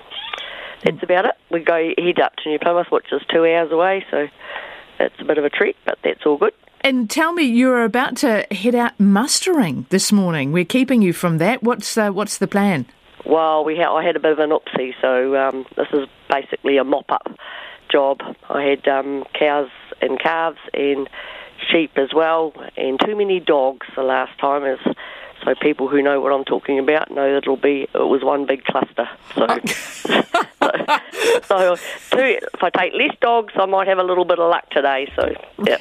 [0.84, 1.34] that's about it.
[1.50, 4.26] We go head up to New Plymouth, which is two hours away, so
[4.98, 6.52] that's a bit of a trek, but that's all good.
[6.84, 10.52] And tell me, you're about to head out mustering this morning.
[10.52, 11.62] We're keeping you from that.
[11.62, 12.84] What's uh, what's the plan?
[13.24, 16.76] Well, we ha- I had a bit of an oopsie, so um, this is basically
[16.76, 17.26] a mop-up
[17.90, 18.20] job.
[18.50, 19.70] I had um, cows
[20.02, 21.08] and calves and
[21.72, 24.66] sheep as well, and too many dogs the last time.
[24.66, 24.78] Is
[25.42, 28.44] so people who know what I'm talking about know that it'll be it was one
[28.44, 29.08] big cluster.
[29.34, 29.46] So,
[31.44, 31.76] so, so
[32.10, 35.10] two, if I take less dogs, I might have a little bit of luck today.
[35.16, 35.32] So
[35.66, 35.78] yeah.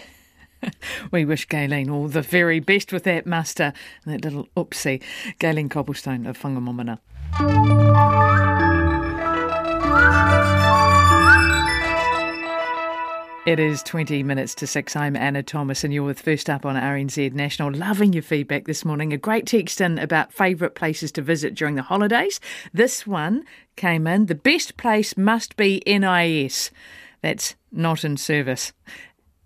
[1.12, 3.73] We wish Gayleen all the very best with that muster
[4.06, 5.02] and that little oopsie.
[5.39, 6.99] Gayleen Cobblestone of Whangamomona.
[13.45, 14.95] It is 20 minutes to 6.
[14.95, 17.73] I'm Anna Thomas, and you're with First Up on RNZ National.
[17.73, 19.12] Loving your feedback this morning.
[19.12, 22.39] A great text in about favourite places to visit during the holidays.
[22.73, 23.43] This one
[23.76, 26.71] came in The best place must be NIS.
[27.21, 28.71] That's not in service.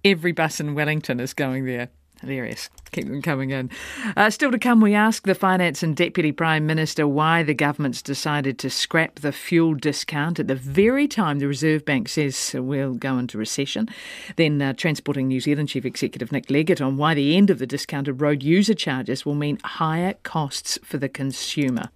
[0.08, 1.90] Every bus in Wellington is going there.
[2.22, 2.70] Hilarious.
[2.94, 3.70] Keep them coming in.
[4.16, 8.02] Uh, still to come, we ask the Finance and Deputy Prime Minister why the government's
[8.02, 12.94] decided to scrap the fuel discount at the very time the Reserve Bank says we'll
[12.94, 13.90] go into recession.
[14.38, 17.68] Then, uh, Transporting New Zealand Chief Executive Nick Leggett on why the end of the
[17.68, 21.90] discounted road user charges will mean higher costs for the consumer.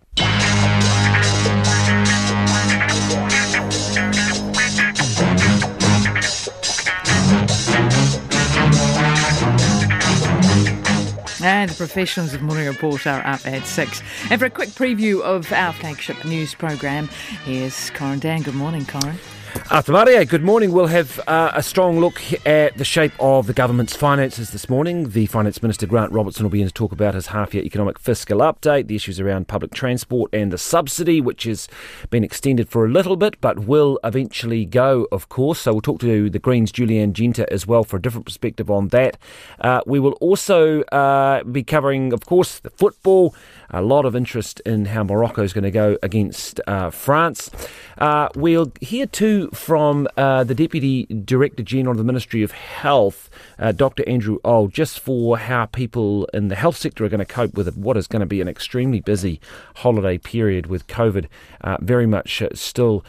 [11.43, 14.01] And the professionals of Morning Report are up at six.
[14.29, 17.07] And for a quick preview of our flagship news program,
[17.45, 18.43] here's Corin Dann.
[18.43, 19.17] Good morning, Corin.
[19.53, 20.71] Ata mārie, good morning.
[20.71, 25.09] We'll have uh, a strong look at the shape of the government's finances this morning.
[25.09, 27.99] The Finance Minister, Grant Robertson, will be in to talk about his half year economic
[27.99, 31.67] fiscal update, the issues around public transport and the subsidy, which has
[32.09, 35.61] been extended for a little bit but will eventually go, of course.
[35.61, 38.71] So we'll talk to the Greens' Julie Anne Genter as well for a different perspective
[38.71, 39.17] on that.
[39.59, 43.35] Uh, we will also uh, be covering, of course, the football.
[43.69, 47.49] A lot of interest in how Morocco is going to go against uh, France.
[47.97, 49.05] Uh, we'll hear
[49.49, 54.07] from uh, the Deputy Director General of the Ministry of Health, uh, Dr.
[54.07, 57.75] Andrew Old, just for how people in the health sector are going to cope with
[57.75, 59.39] what is going to be an extremely busy
[59.77, 61.27] holiday period with COVID
[61.61, 63.03] uh, very much uh, still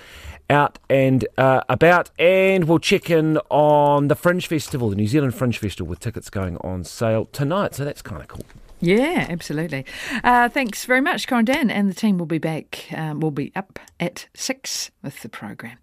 [0.49, 2.11] out and uh, about.
[2.19, 6.31] And we'll check in on the Fringe Festival, the New Zealand Fringe Festival, with tickets
[6.31, 7.75] going on sale tonight.
[7.75, 8.45] So that's kind of cool.
[8.83, 9.87] Yeah, absolutely.
[10.25, 12.89] Uh, thanks very much, Corin Dann, and the team will be back.
[12.93, 15.79] Um, will be up at six with the program.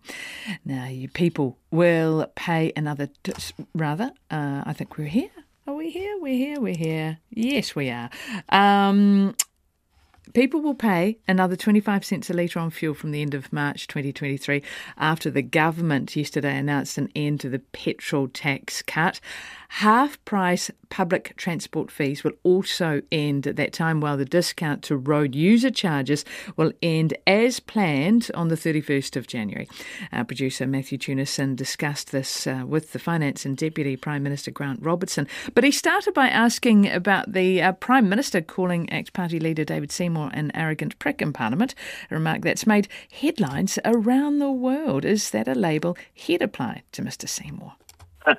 [0.65, 3.07] Now, you people will pay another.
[3.23, 3.31] T-
[3.73, 5.29] rather, uh, I think we're here.
[5.65, 6.17] Are we here?
[6.19, 6.59] We're here.
[6.59, 7.19] We're here.
[7.29, 8.09] Yes, we are.
[8.49, 9.33] Um,
[10.33, 13.87] People will pay another 25 cents a litre on fuel from the end of March
[13.87, 14.61] 2023
[14.97, 19.19] after the government yesterday announced an end to the petrol tax cut.
[19.73, 24.97] Half price public transport fees will also end at that time, while the discount to
[24.97, 26.25] road user charges
[26.57, 29.69] will end as planned on the 31st of January.
[30.11, 34.81] Our producer Matthew Tunison discussed this uh, with the Finance and Deputy Prime Minister Grant
[34.81, 39.63] Robertson, but he started by asking about the uh, Prime Minister calling ACT Party leader
[39.63, 41.75] David Seymour an arrogant prick in Parliament,
[42.09, 45.05] a remark that's made headlines around the world.
[45.05, 47.73] Is that a label he'd apply to Mr Seymour?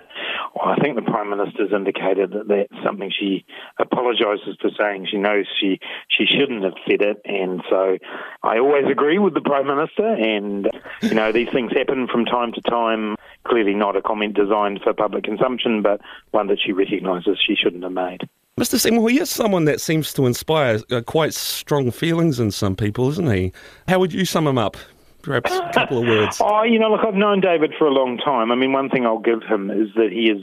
[0.54, 3.44] Well, I think the Prime Minister's indicated that that's something she
[3.78, 5.06] apologises for saying.
[5.10, 5.78] She knows she,
[6.08, 7.20] she shouldn't have said it.
[7.24, 7.98] And so
[8.42, 10.06] I always agree with the Prime Minister.
[10.06, 10.68] And,
[11.02, 13.16] you know, these things happen from time to time.
[13.44, 16.00] Clearly not a comment designed for public consumption, but
[16.32, 18.28] one that she recognises she shouldn't have made.
[18.58, 18.78] Mr.
[18.78, 23.08] Seymour, he is someone that seems to inspire uh, quite strong feelings in some people,
[23.08, 23.52] isn't he?
[23.88, 24.76] How would you sum him up?
[25.22, 26.40] Perhaps a couple of words.
[26.44, 28.50] Oh, you know, look, I've known David for a long time.
[28.50, 30.42] I mean, one thing I'll give him is that he is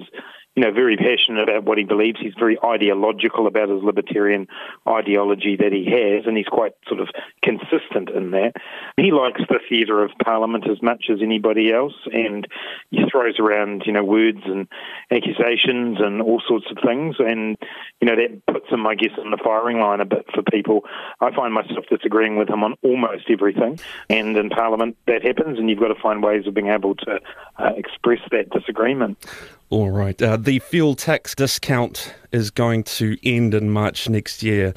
[0.58, 2.20] you know, very passionate about what he believes.
[2.20, 4.48] He's very ideological about his libertarian
[4.88, 7.10] ideology that he has, and he's quite sort of
[7.44, 8.54] consistent in that.
[8.98, 12.48] He likes the theatre of Parliament as much as anybody else, and
[12.90, 14.68] he throws around, you know, words and
[15.12, 17.56] accusations and all sorts of things, and
[18.02, 20.86] you know that puts him, I guess, in the firing line a bit for people.
[21.22, 23.80] I find myself disagreeing with him on almost everything,
[24.10, 27.20] and in Parliament that happens, and you've got to find ways of being able to
[27.60, 29.24] uh, express that disagreement.
[29.70, 30.20] All right.
[30.22, 34.74] Uh, the fuel tax discount is going to end in March next year.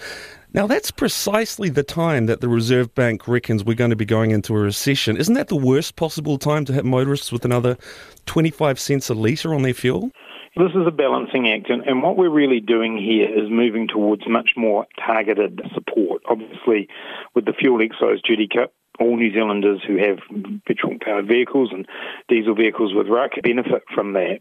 [0.52, 4.32] Now, that's precisely the time that the Reserve Bank reckons we're going to be going
[4.32, 5.16] into a recession.
[5.16, 7.78] Isn't that the worst possible time to hit motorists with another
[8.26, 10.10] 25 cents a litre on their fuel?
[10.56, 14.22] This is a balancing act, and, and what we're really doing here is moving towards
[14.26, 16.22] much more targeted support.
[16.28, 16.88] Obviously,
[17.36, 20.18] with the fuel excise duty cut, all New Zealanders who have
[20.66, 21.86] petrol powered vehicles and
[22.28, 24.40] diesel vehicles with RUC benefit from that.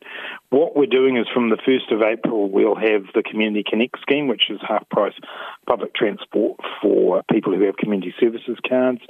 [0.52, 4.28] What we're doing is from the 1st of April, we'll have the Community Connect scheme,
[4.28, 5.14] which is half price
[5.68, 9.02] public transport for people who have community services cards.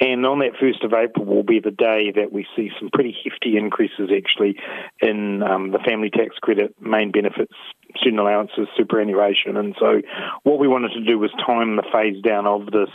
[0.00, 3.16] And on that 1st of April will be the day that we see some pretty
[3.24, 4.56] hefty increases actually
[5.00, 7.54] in um, the family tax credit, main benefits,
[7.96, 9.56] student allowances, superannuation.
[9.56, 10.02] And so
[10.42, 12.90] what we wanted to do was time the phase down of this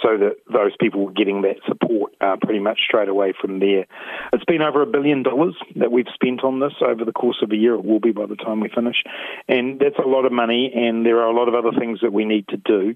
[0.00, 3.86] so that those people were getting that support uh, pretty much straight away from there.
[4.32, 7.50] It's been over a billion dollars that we've spent on this over the course of
[7.52, 7.74] a year.
[7.74, 9.02] It will be by the time we finish.
[9.48, 12.12] And that's a lot of money, and there are a lot of other things that
[12.12, 12.94] we need to do.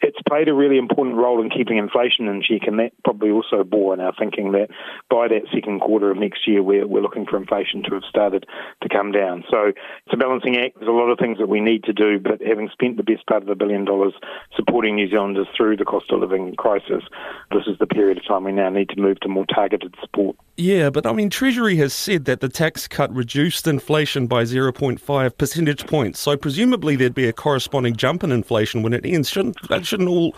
[0.00, 3.64] It's played a really important role in keeping inflation in check, and that probably also
[3.64, 4.68] bore in our thinking that
[5.10, 8.46] by that second quarter of next year, we're, we're looking for inflation to have started
[8.82, 9.44] to come down.
[9.50, 10.76] So it's a balancing act.
[10.76, 13.26] There's a lot of things that we need to do, but having spent the best
[13.26, 14.14] part of a billion dollars
[14.56, 17.02] supporting New Zealanders through the cost of living crisis,
[17.50, 20.36] this is the period of time we now need to move to more targeted support.
[20.56, 25.38] Yeah, but I mean, Treasury has said that the tax cut reduced inflation by 0.5
[25.38, 26.20] percentage points.
[26.20, 29.28] So presumably there'd be a corresponding jump in inflation when it ends.
[29.28, 30.34] Shouldn't that shouldn't all,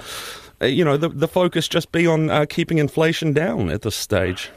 [0.61, 3.97] uh, you know, the the focus just be on uh, keeping inflation down at this
[3.97, 4.51] stage?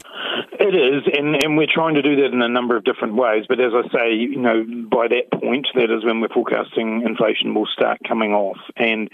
[0.60, 3.46] It is, and, and we're trying to do that in a number of different ways.
[3.48, 7.56] But as I say, you know, by that point, that is when we're forecasting inflation
[7.56, 8.58] will start coming off.
[8.76, 9.10] And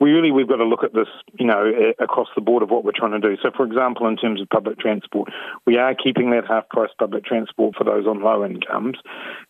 [0.00, 2.84] we really we've got to look at this, you know, across the board of what
[2.84, 3.36] we're trying to do.
[3.42, 5.30] So, for example, in terms of public transport,
[5.66, 8.98] we are keeping that half price public transport for those on low incomes.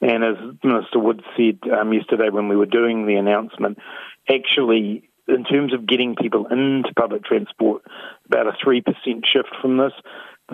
[0.01, 3.79] And as Minister Wood said um, yesterday when we were doing the announcement,
[4.29, 7.83] actually in terms of getting people into public transport,
[8.27, 8.83] about a 3%
[9.25, 9.93] shift from this.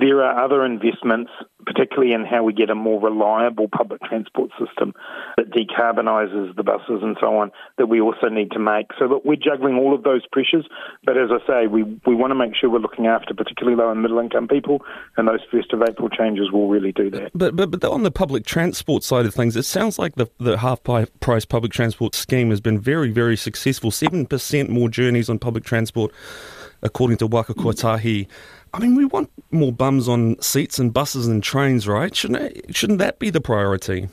[0.00, 1.30] There are other investments,
[1.66, 4.94] particularly in how we get a more reliable public transport system
[5.36, 8.86] that decarbonises the buses and so on, that we also need to make.
[8.98, 10.66] So that we're juggling all of those pressures.
[11.04, 13.90] But as I say, we, we want to make sure we're looking after particularly low
[13.90, 14.82] and middle income people,
[15.18, 17.30] and those 1st of April changes will really do that.
[17.34, 20.58] But, but, but on the public transport side of things, it sounds like the, the
[20.58, 23.90] half price public transport scheme has been very, very successful.
[23.90, 26.12] 7% more journeys on public transport,
[26.82, 28.26] according to Waka Kotahi.
[28.74, 32.14] I mean, we want more bums on seats and buses and trains, right?
[32.14, 34.08] Shouldn't shouldn't that be the priority?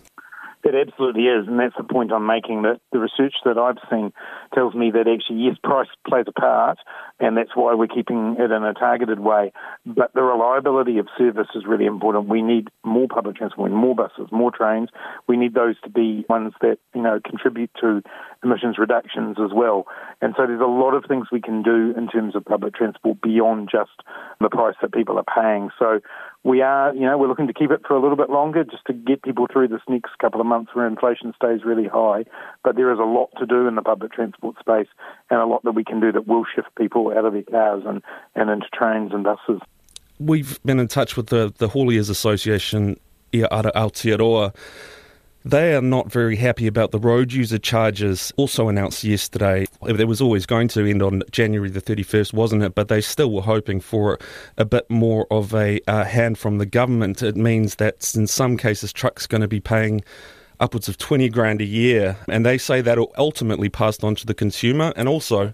[0.63, 2.61] It absolutely is, and that's the point I'm making.
[2.63, 4.11] That the research that I've seen
[4.53, 6.78] tells me that actually, yes, price plays a part,
[7.20, 9.51] and that's why we're keeping it in a targeted way.
[9.86, 12.30] But the reliability of service is really important.
[12.30, 14.89] We need more public transport, more buses, more trains.
[15.28, 18.01] We need those to be ones that you know contribute to
[18.43, 19.86] emissions reductions as well.
[20.22, 23.22] And so there's a lot of things we can do in terms of public transport
[23.22, 23.91] beyond just
[24.39, 25.70] the price that people are paying.
[25.78, 25.99] So
[26.43, 28.86] we are, you know, we're looking to keep it for a little bit longer just
[28.88, 32.24] to get people through this next couple of months where inflation stays really high.
[32.63, 34.88] But there is a lot to do in the public transport space
[35.30, 37.84] and a lot that we can do that will shift people out of their cars
[37.86, 38.01] and,
[38.36, 39.62] and into trains and buses.
[40.20, 42.99] We've been in touch with the, the Hauliers Association,
[43.34, 44.53] Ia Ara Aotearoa.
[45.45, 49.66] They are not very happy about the road user charges, also announced yesterday.
[49.88, 52.76] It was always going to end on January the 31st, wasn't it?
[52.76, 54.20] But they still were hoping for
[54.57, 57.24] a bit more of a uh, hand from the government.
[57.24, 60.03] It means that in some cases, trucks going to be paying
[60.60, 62.18] upwards of 20 grand a year.
[62.28, 65.53] And they say that'll ultimately passed on to the consumer and also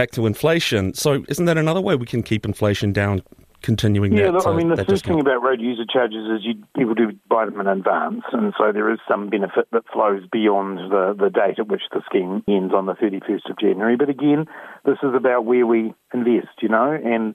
[0.00, 0.94] back to inflation.
[0.94, 3.22] So, isn't that another way we can keep inflation down?
[3.62, 6.24] Continuing yeah, that, look, I uh, mean, the that first thing about road user charges
[6.34, 9.82] is you, people do buy them in advance, and so there is some benefit that
[9.92, 13.96] flows beyond the, the date at which the scheme ends on the 31st of January.
[13.96, 14.46] But again,
[14.84, 17.34] this is about where we invest, you know, and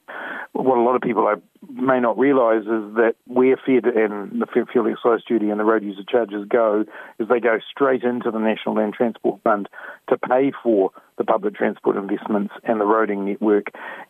[0.53, 1.33] what a lot of people
[1.71, 5.83] may not realise is that where Fed and the fuel excise duty and the road
[5.83, 6.85] user charges go
[7.19, 9.69] is they go straight into the National Land Transport Fund
[10.09, 13.67] to pay for the public transport investments and the roading network.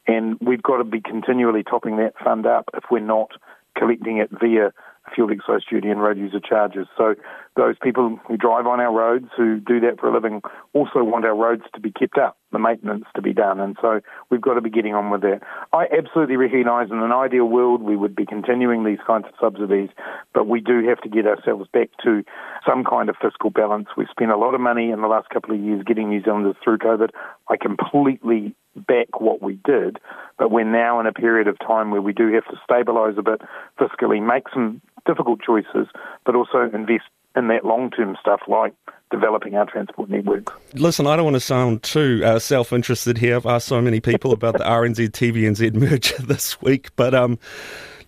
[0.08, 3.32] And we've got to be continually topping that fund up if we're not
[3.78, 4.72] collecting it via
[5.14, 6.88] fuel excise duty and road user charges.
[6.98, 7.16] So
[7.56, 10.42] those people who drive on our roads, who do that for a living,
[10.74, 13.60] also want our roads to be kept up, the maintenance to be done.
[13.60, 15.40] And so we've got to be getting on with that.
[15.72, 19.90] I absolutely recognise in an ideal world we would be continuing these kinds of subsidies,
[20.34, 22.24] but we do have to get ourselves back to
[22.68, 23.88] some kind of fiscal balance.
[23.96, 26.56] We've spent a lot of money in the last couple of years getting New Zealanders
[26.64, 27.12] through COVID.
[27.50, 30.00] I completely back what we did,
[30.38, 33.24] but we're now in a period of time where we do have to stabilise a
[33.24, 33.42] bit
[33.80, 35.88] fiscally, make some difficult choices,
[36.26, 38.74] but also invest in that long term stuff like
[39.12, 40.52] developing our transport networks.
[40.74, 43.36] Listen, I don't want to sound too uh, self interested here.
[43.36, 47.38] I've asked so many people about the RNZ TVNZ merger this week, but um,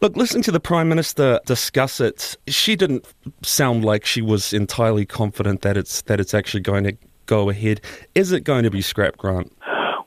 [0.01, 3.05] look, listening to the Prime Minister discuss it, she didn't
[3.43, 7.82] sound like she was entirely confident that it's that it's actually going to go ahead.
[8.15, 9.51] Is it going to be scrap, Grant?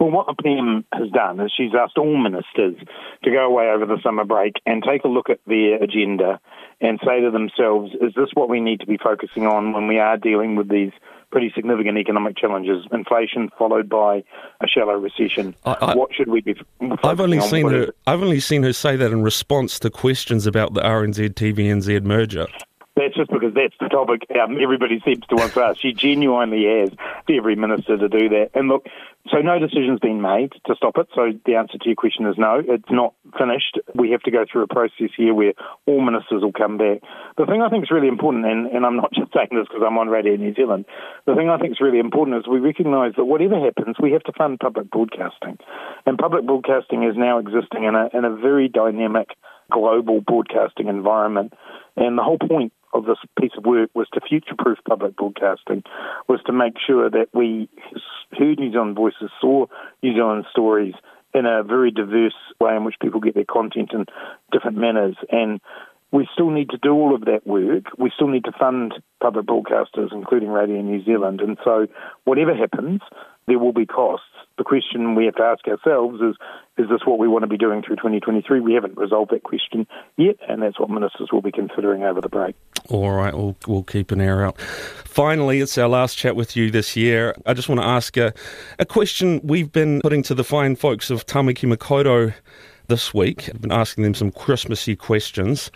[0.01, 2.75] Well, what the PM has done is she's asked all ministers
[3.23, 6.41] to go away over the summer break and take a look at their agenda
[6.81, 9.99] and say to themselves, is this what we need to be focusing on when we
[9.99, 10.93] are dealing with these
[11.31, 12.87] pretty significant economic challenges?
[12.93, 14.25] Inflation followed by
[14.61, 15.55] a shallow recession.
[15.65, 17.49] I, I, what should we be focusing I've only on?
[17.49, 17.89] seen What her.
[18.07, 22.47] I've only seen her say that in response to questions about the RNZ TVNZ merger.
[23.01, 25.81] That's just because that's the topic um, everybody seems to want to ask.
[25.81, 26.91] She genuinely has
[27.31, 28.51] every minister to do that.
[28.53, 28.85] And look,
[29.33, 31.09] so no decision's been made to stop it.
[31.15, 32.61] So the answer to your question is no.
[32.63, 33.79] It's not finished.
[33.95, 35.55] We have to go through a process here where
[35.87, 37.01] all ministers will come back.
[37.39, 39.83] The thing I think is really important, and, and I'm not just saying this because
[39.87, 40.85] I'm on Radio New Zealand,
[41.25, 44.25] the thing I think is really important is we recognise that whatever happens, we have
[44.25, 45.57] to fund public broadcasting.
[46.05, 49.29] And public broadcasting is now existing in a, in a very dynamic
[49.71, 51.55] global broadcasting environment.
[51.97, 55.83] And the whole point of this piece of work was to future-proof public broadcasting,
[56.29, 57.69] was to make sure that we
[58.33, 59.67] heard New Zealand voices, saw
[60.03, 60.95] New Zealand stories
[61.33, 64.07] in a very diverse way in which people get their content in
[64.51, 65.17] different manners.
[65.31, 65.61] And
[66.13, 67.85] we still need to do all of that work.
[67.99, 71.41] We still need to fund public broadcasters, including Radio New Zealand.
[71.41, 71.87] And so,
[72.25, 73.01] whatever happens,
[73.47, 74.27] there will be costs.
[74.59, 76.37] The question we have to ask ourselves is
[76.77, 78.61] is this what we want to be doing through 2023?
[78.61, 79.87] We haven't resolved that question
[80.17, 82.57] yet, and that's what ministers will be considering over the break.
[82.89, 84.61] All right, we'll, we'll keep an ear out.
[84.61, 87.35] Finally, it's our last chat with you this year.
[87.45, 88.33] I just want to ask a,
[88.79, 92.35] a question we've been putting to the fine folks of Tamaki Makaurau
[92.91, 93.49] this week.
[93.49, 95.71] I've been asking them some Christmassy questions.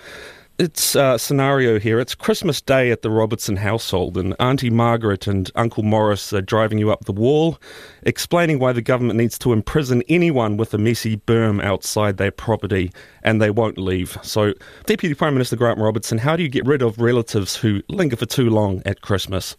[0.59, 2.01] It's a scenario here.
[2.01, 6.79] It's Christmas Day at the Robertson household, and Auntie Margaret and Uncle Morris are driving
[6.79, 7.59] you up the wall,
[8.03, 12.91] explaining why the government needs to imprison anyone with a messy berm outside their property,
[13.23, 14.19] and they won't leave.
[14.23, 14.53] So,
[14.87, 18.27] Deputy Prime Minister Grant Robertson, how do you get rid of relatives who linger for
[18.27, 19.57] too long at Christmas?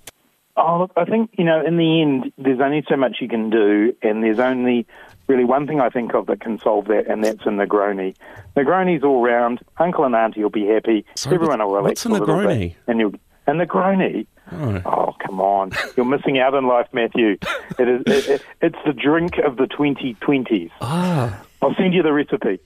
[0.57, 3.49] Oh, look, I think, you know, in the end, there's only so much you can
[3.49, 4.87] do, and there's only
[5.27, 8.15] really one thing I think of that can solve that, and that's a Negroni.
[8.55, 9.59] Negroni's all round.
[9.77, 11.05] Uncle and Auntie will be happy.
[11.15, 12.59] Sorry, Everyone will what's relax a a Negroni?
[12.69, 12.75] bit.
[12.87, 13.13] And, you'll,
[13.47, 14.27] a Negroni?
[14.51, 14.81] Oh.
[14.85, 15.71] Oh, come on.
[15.97, 17.37] You're missing out in life, Matthew.
[17.79, 20.69] It is, it, it, it's the drink of the 2020s.
[20.81, 21.41] Ah.
[21.61, 22.59] I'll send you the recipe.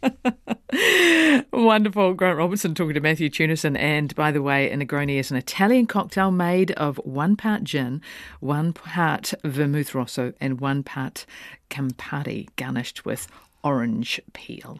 [1.54, 2.14] Wonderful.
[2.14, 3.78] Grant Robertson talking to Matthew Tunison.
[3.78, 8.02] And by the way, a Negroni is an Italian cocktail made of one part gin,
[8.40, 11.26] one part vermouth rosso, and one part
[11.70, 13.28] Campari, garnished with
[13.64, 14.80] orange peel.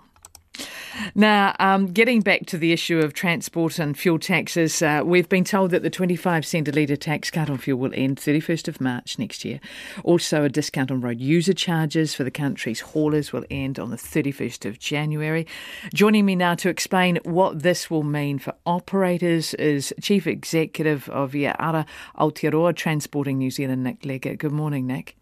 [1.16, 5.44] Now, um, getting back to the issue of transport and fuel taxes, uh, we've been
[5.44, 8.82] told that the 25 cent a litre tax cut on fuel will end 31st of
[8.82, 9.60] March next year.
[10.04, 13.98] Also, a discount on road user charges for the country's haulers will end on the
[13.98, 15.48] 31st of January.
[15.94, 21.36] Joining me now to explain what this will mean for operators is Chief Executive of
[21.36, 21.86] Ia Ara
[22.18, 24.40] Aotearoa Transporting New Zealand, Nick Leggett.
[24.40, 25.19] Good morning, Nick.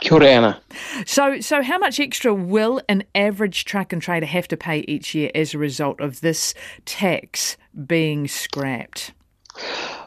[0.00, 0.60] Kia ora, Anna.
[1.06, 5.14] So, so how much extra will an average truck and trader have to pay each
[5.14, 9.12] year as a result of this tax being scrapped?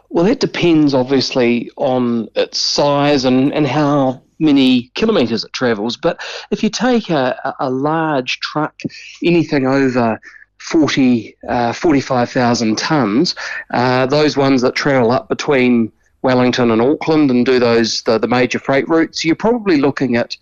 [0.10, 5.98] Well, that depends obviously on its size and, and how many kilometres it travels.
[5.98, 6.22] But
[6.52, 8.82] if you take a, a large truck,
[9.24, 10.20] anything over
[10.60, 13.36] 40, uh, 45,000 tonnes,
[13.72, 15.92] uh, those ones that travel up between
[16.22, 20.38] Wellington and Auckland and do those the, the major freight routes, you're probably looking at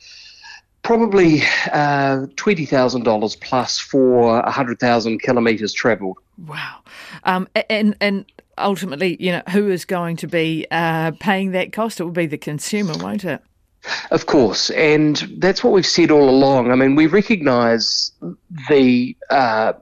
[0.81, 6.17] probably uh, $20,000 plus for 100,000 kilometres travelled.
[6.45, 6.79] Wow.
[7.23, 8.25] Um, and, and
[8.57, 11.99] ultimately, you know, who is going to be uh, paying that cost?
[11.99, 13.41] It will be the consumer, won't it?
[14.11, 16.69] Of course, and that's what we've said all along.
[16.69, 18.11] I mean, we recognise
[18.69, 19.73] the uh,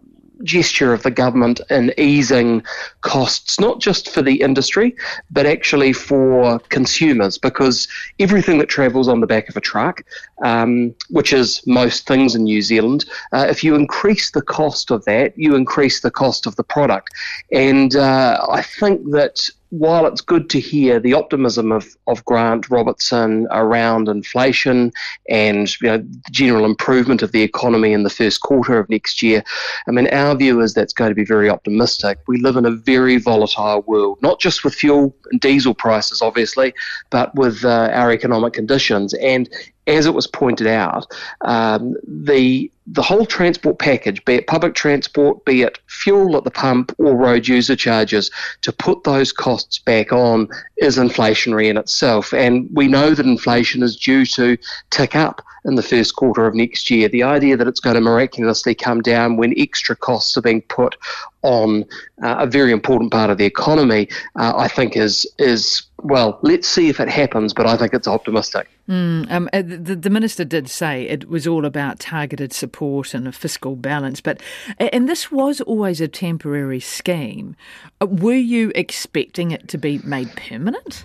[0.44, 2.64] gesture of the government in easing
[3.02, 4.96] costs, not just for the industry,
[5.32, 7.88] but actually for consumers, because
[8.20, 10.04] everything that travels on the back of a truck,
[10.44, 15.04] um, which is most things in New Zealand, uh, if you increase the cost of
[15.06, 17.10] that, you increase the cost of the product.
[17.52, 22.70] And uh, I think that while it's good to hear the optimism of, of Grant
[22.70, 24.94] Robertson around inflation
[25.30, 29.22] and you know, the general improvement of the economy in the first quarter of next
[29.22, 29.44] year,
[29.88, 32.20] I mean, our view is that's going to be very optimistic.
[32.28, 36.74] We live in a very volatile world, not just with fuel and diesel prices, obviously,
[37.10, 39.14] but with uh, our economic conditions.
[39.16, 39.50] And
[39.88, 41.12] as it was pointed out,
[41.42, 46.52] um, the the whole transport package, be it public transport, be it fuel at the
[46.52, 48.32] pump or road user charges,
[48.62, 52.34] to put those costs back on is inflationary in itself.
[52.34, 54.58] And we know that inflation is due to
[54.90, 57.10] tick up in the first quarter of next year.
[57.10, 60.96] The idea that it's going to miraculously come down when extra costs are being put
[61.42, 61.84] on
[62.24, 64.08] uh, a very important part of the economy,
[64.38, 66.40] uh, I think is is well.
[66.42, 68.68] Let's see if it happens, but I think it's optimistic.
[68.90, 72.77] Mm, um, uh, the, the, minister did say it was all about targeted support
[73.14, 74.42] and a fiscal balance, but
[74.78, 77.56] and this was always a temporary scheme.
[78.02, 81.04] Uh, were you expecting it to be made permanent?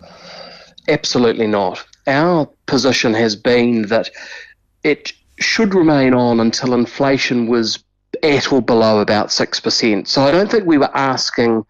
[0.88, 1.84] Absolutely not.
[2.06, 4.10] Our position has been that
[4.82, 7.82] it should remain on until inflation was
[8.22, 10.06] at or below about 6%.
[10.06, 11.64] So I don't think we were asking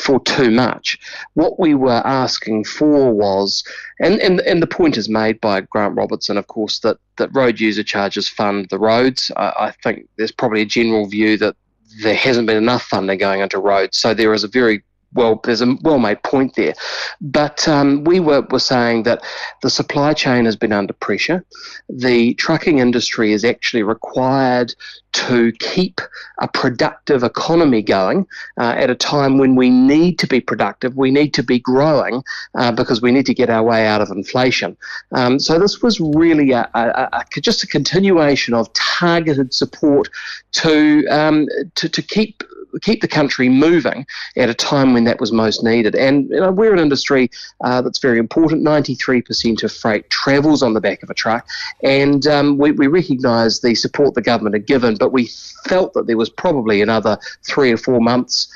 [0.00, 0.98] for too much.
[1.34, 3.62] What we were asking for was,
[4.00, 7.60] and, and, and the point is made by Grant Robertson, of course, that, that road
[7.60, 9.30] user charges fund the roads.
[9.36, 11.56] I, I think there's probably a general view that
[12.02, 13.98] there hasn't been enough funding going into roads.
[13.98, 14.82] So there is a very
[15.14, 16.74] well, there's a well made point there.
[17.20, 19.22] But um, we were, were saying that
[19.62, 21.44] the supply chain has been under pressure.
[21.88, 24.74] The trucking industry is actually required
[25.12, 26.00] to keep
[26.40, 28.26] a productive economy going
[28.58, 32.22] uh, at a time when we need to be productive, we need to be growing
[32.54, 34.76] uh, because we need to get our way out of inflation.
[35.12, 40.08] Um, so this was really a, a, a, just a continuation of targeted support
[40.52, 42.44] to, um, to, to keep
[42.82, 44.06] keep the country moving
[44.36, 45.94] at a time when that was most needed.
[45.94, 47.30] And you know, we're an industry
[47.62, 48.62] uh, that's very important.
[48.62, 51.46] 93% of freight travels on the back of a truck,
[51.82, 55.30] and um, we, we recognise the support the government had given, but we
[55.64, 58.48] felt that there was probably another three or four months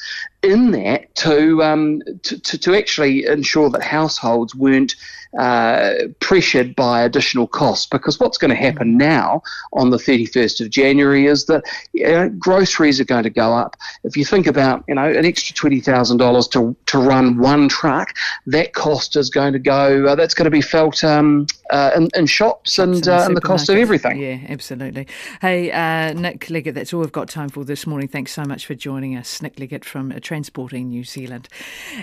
[0.45, 4.95] in that to, um, to, to, to, actually ensure that households weren't
[5.39, 7.87] uh, pressured by additional costs.
[7.87, 9.43] Because what's going to happen now
[9.73, 13.77] on the 31st of January is that you know, groceries are going to go up.
[14.05, 17.69] If you think about you know an extra twenty thousand dollars to to run one
[17.69, 18.15] truck,
[18.47, 20.07] that cost is going to go.
[20.07, 23.37] Uh, that's going to be felt um, uh, in, in, shops, shops and, uh, and
[23.37, 24.21] the cost of everything.
[24.21, 25.09] Yeah, absolutely.
[25.41, 28.09] Hey, uh, Nick Leggett, that's all we've got time for this morning.
[28.09, 31.49] Thanks so much for joining us, Nick Leggett from Transporting New Zealand.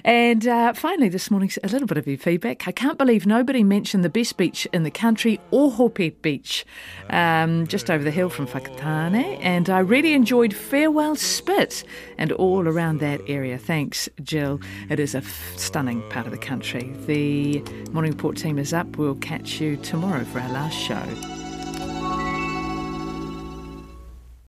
[0.06, 2.66] And uh, finally, this morning, a little bit of your feedback.
[2.66, 6.66] I can't believe nobody mentioned the best beach in the country, Ohope Beach,
[7.10, 9.38] um, just over the hill from Whakatane.
[9.42, 11.84] And I really enjoyed Farewell Spit
[12.18, 13.58] and all around that area.
[13.58, 14.62] Thanks, Jill.
[14.90, 16.94] It is a f- stunning part of the country.
[17.08, 17.60] The
[17.92, 18.96] Morning Report team is up.
[18.96, 21.41] We'll catch you tomorrow for our last show.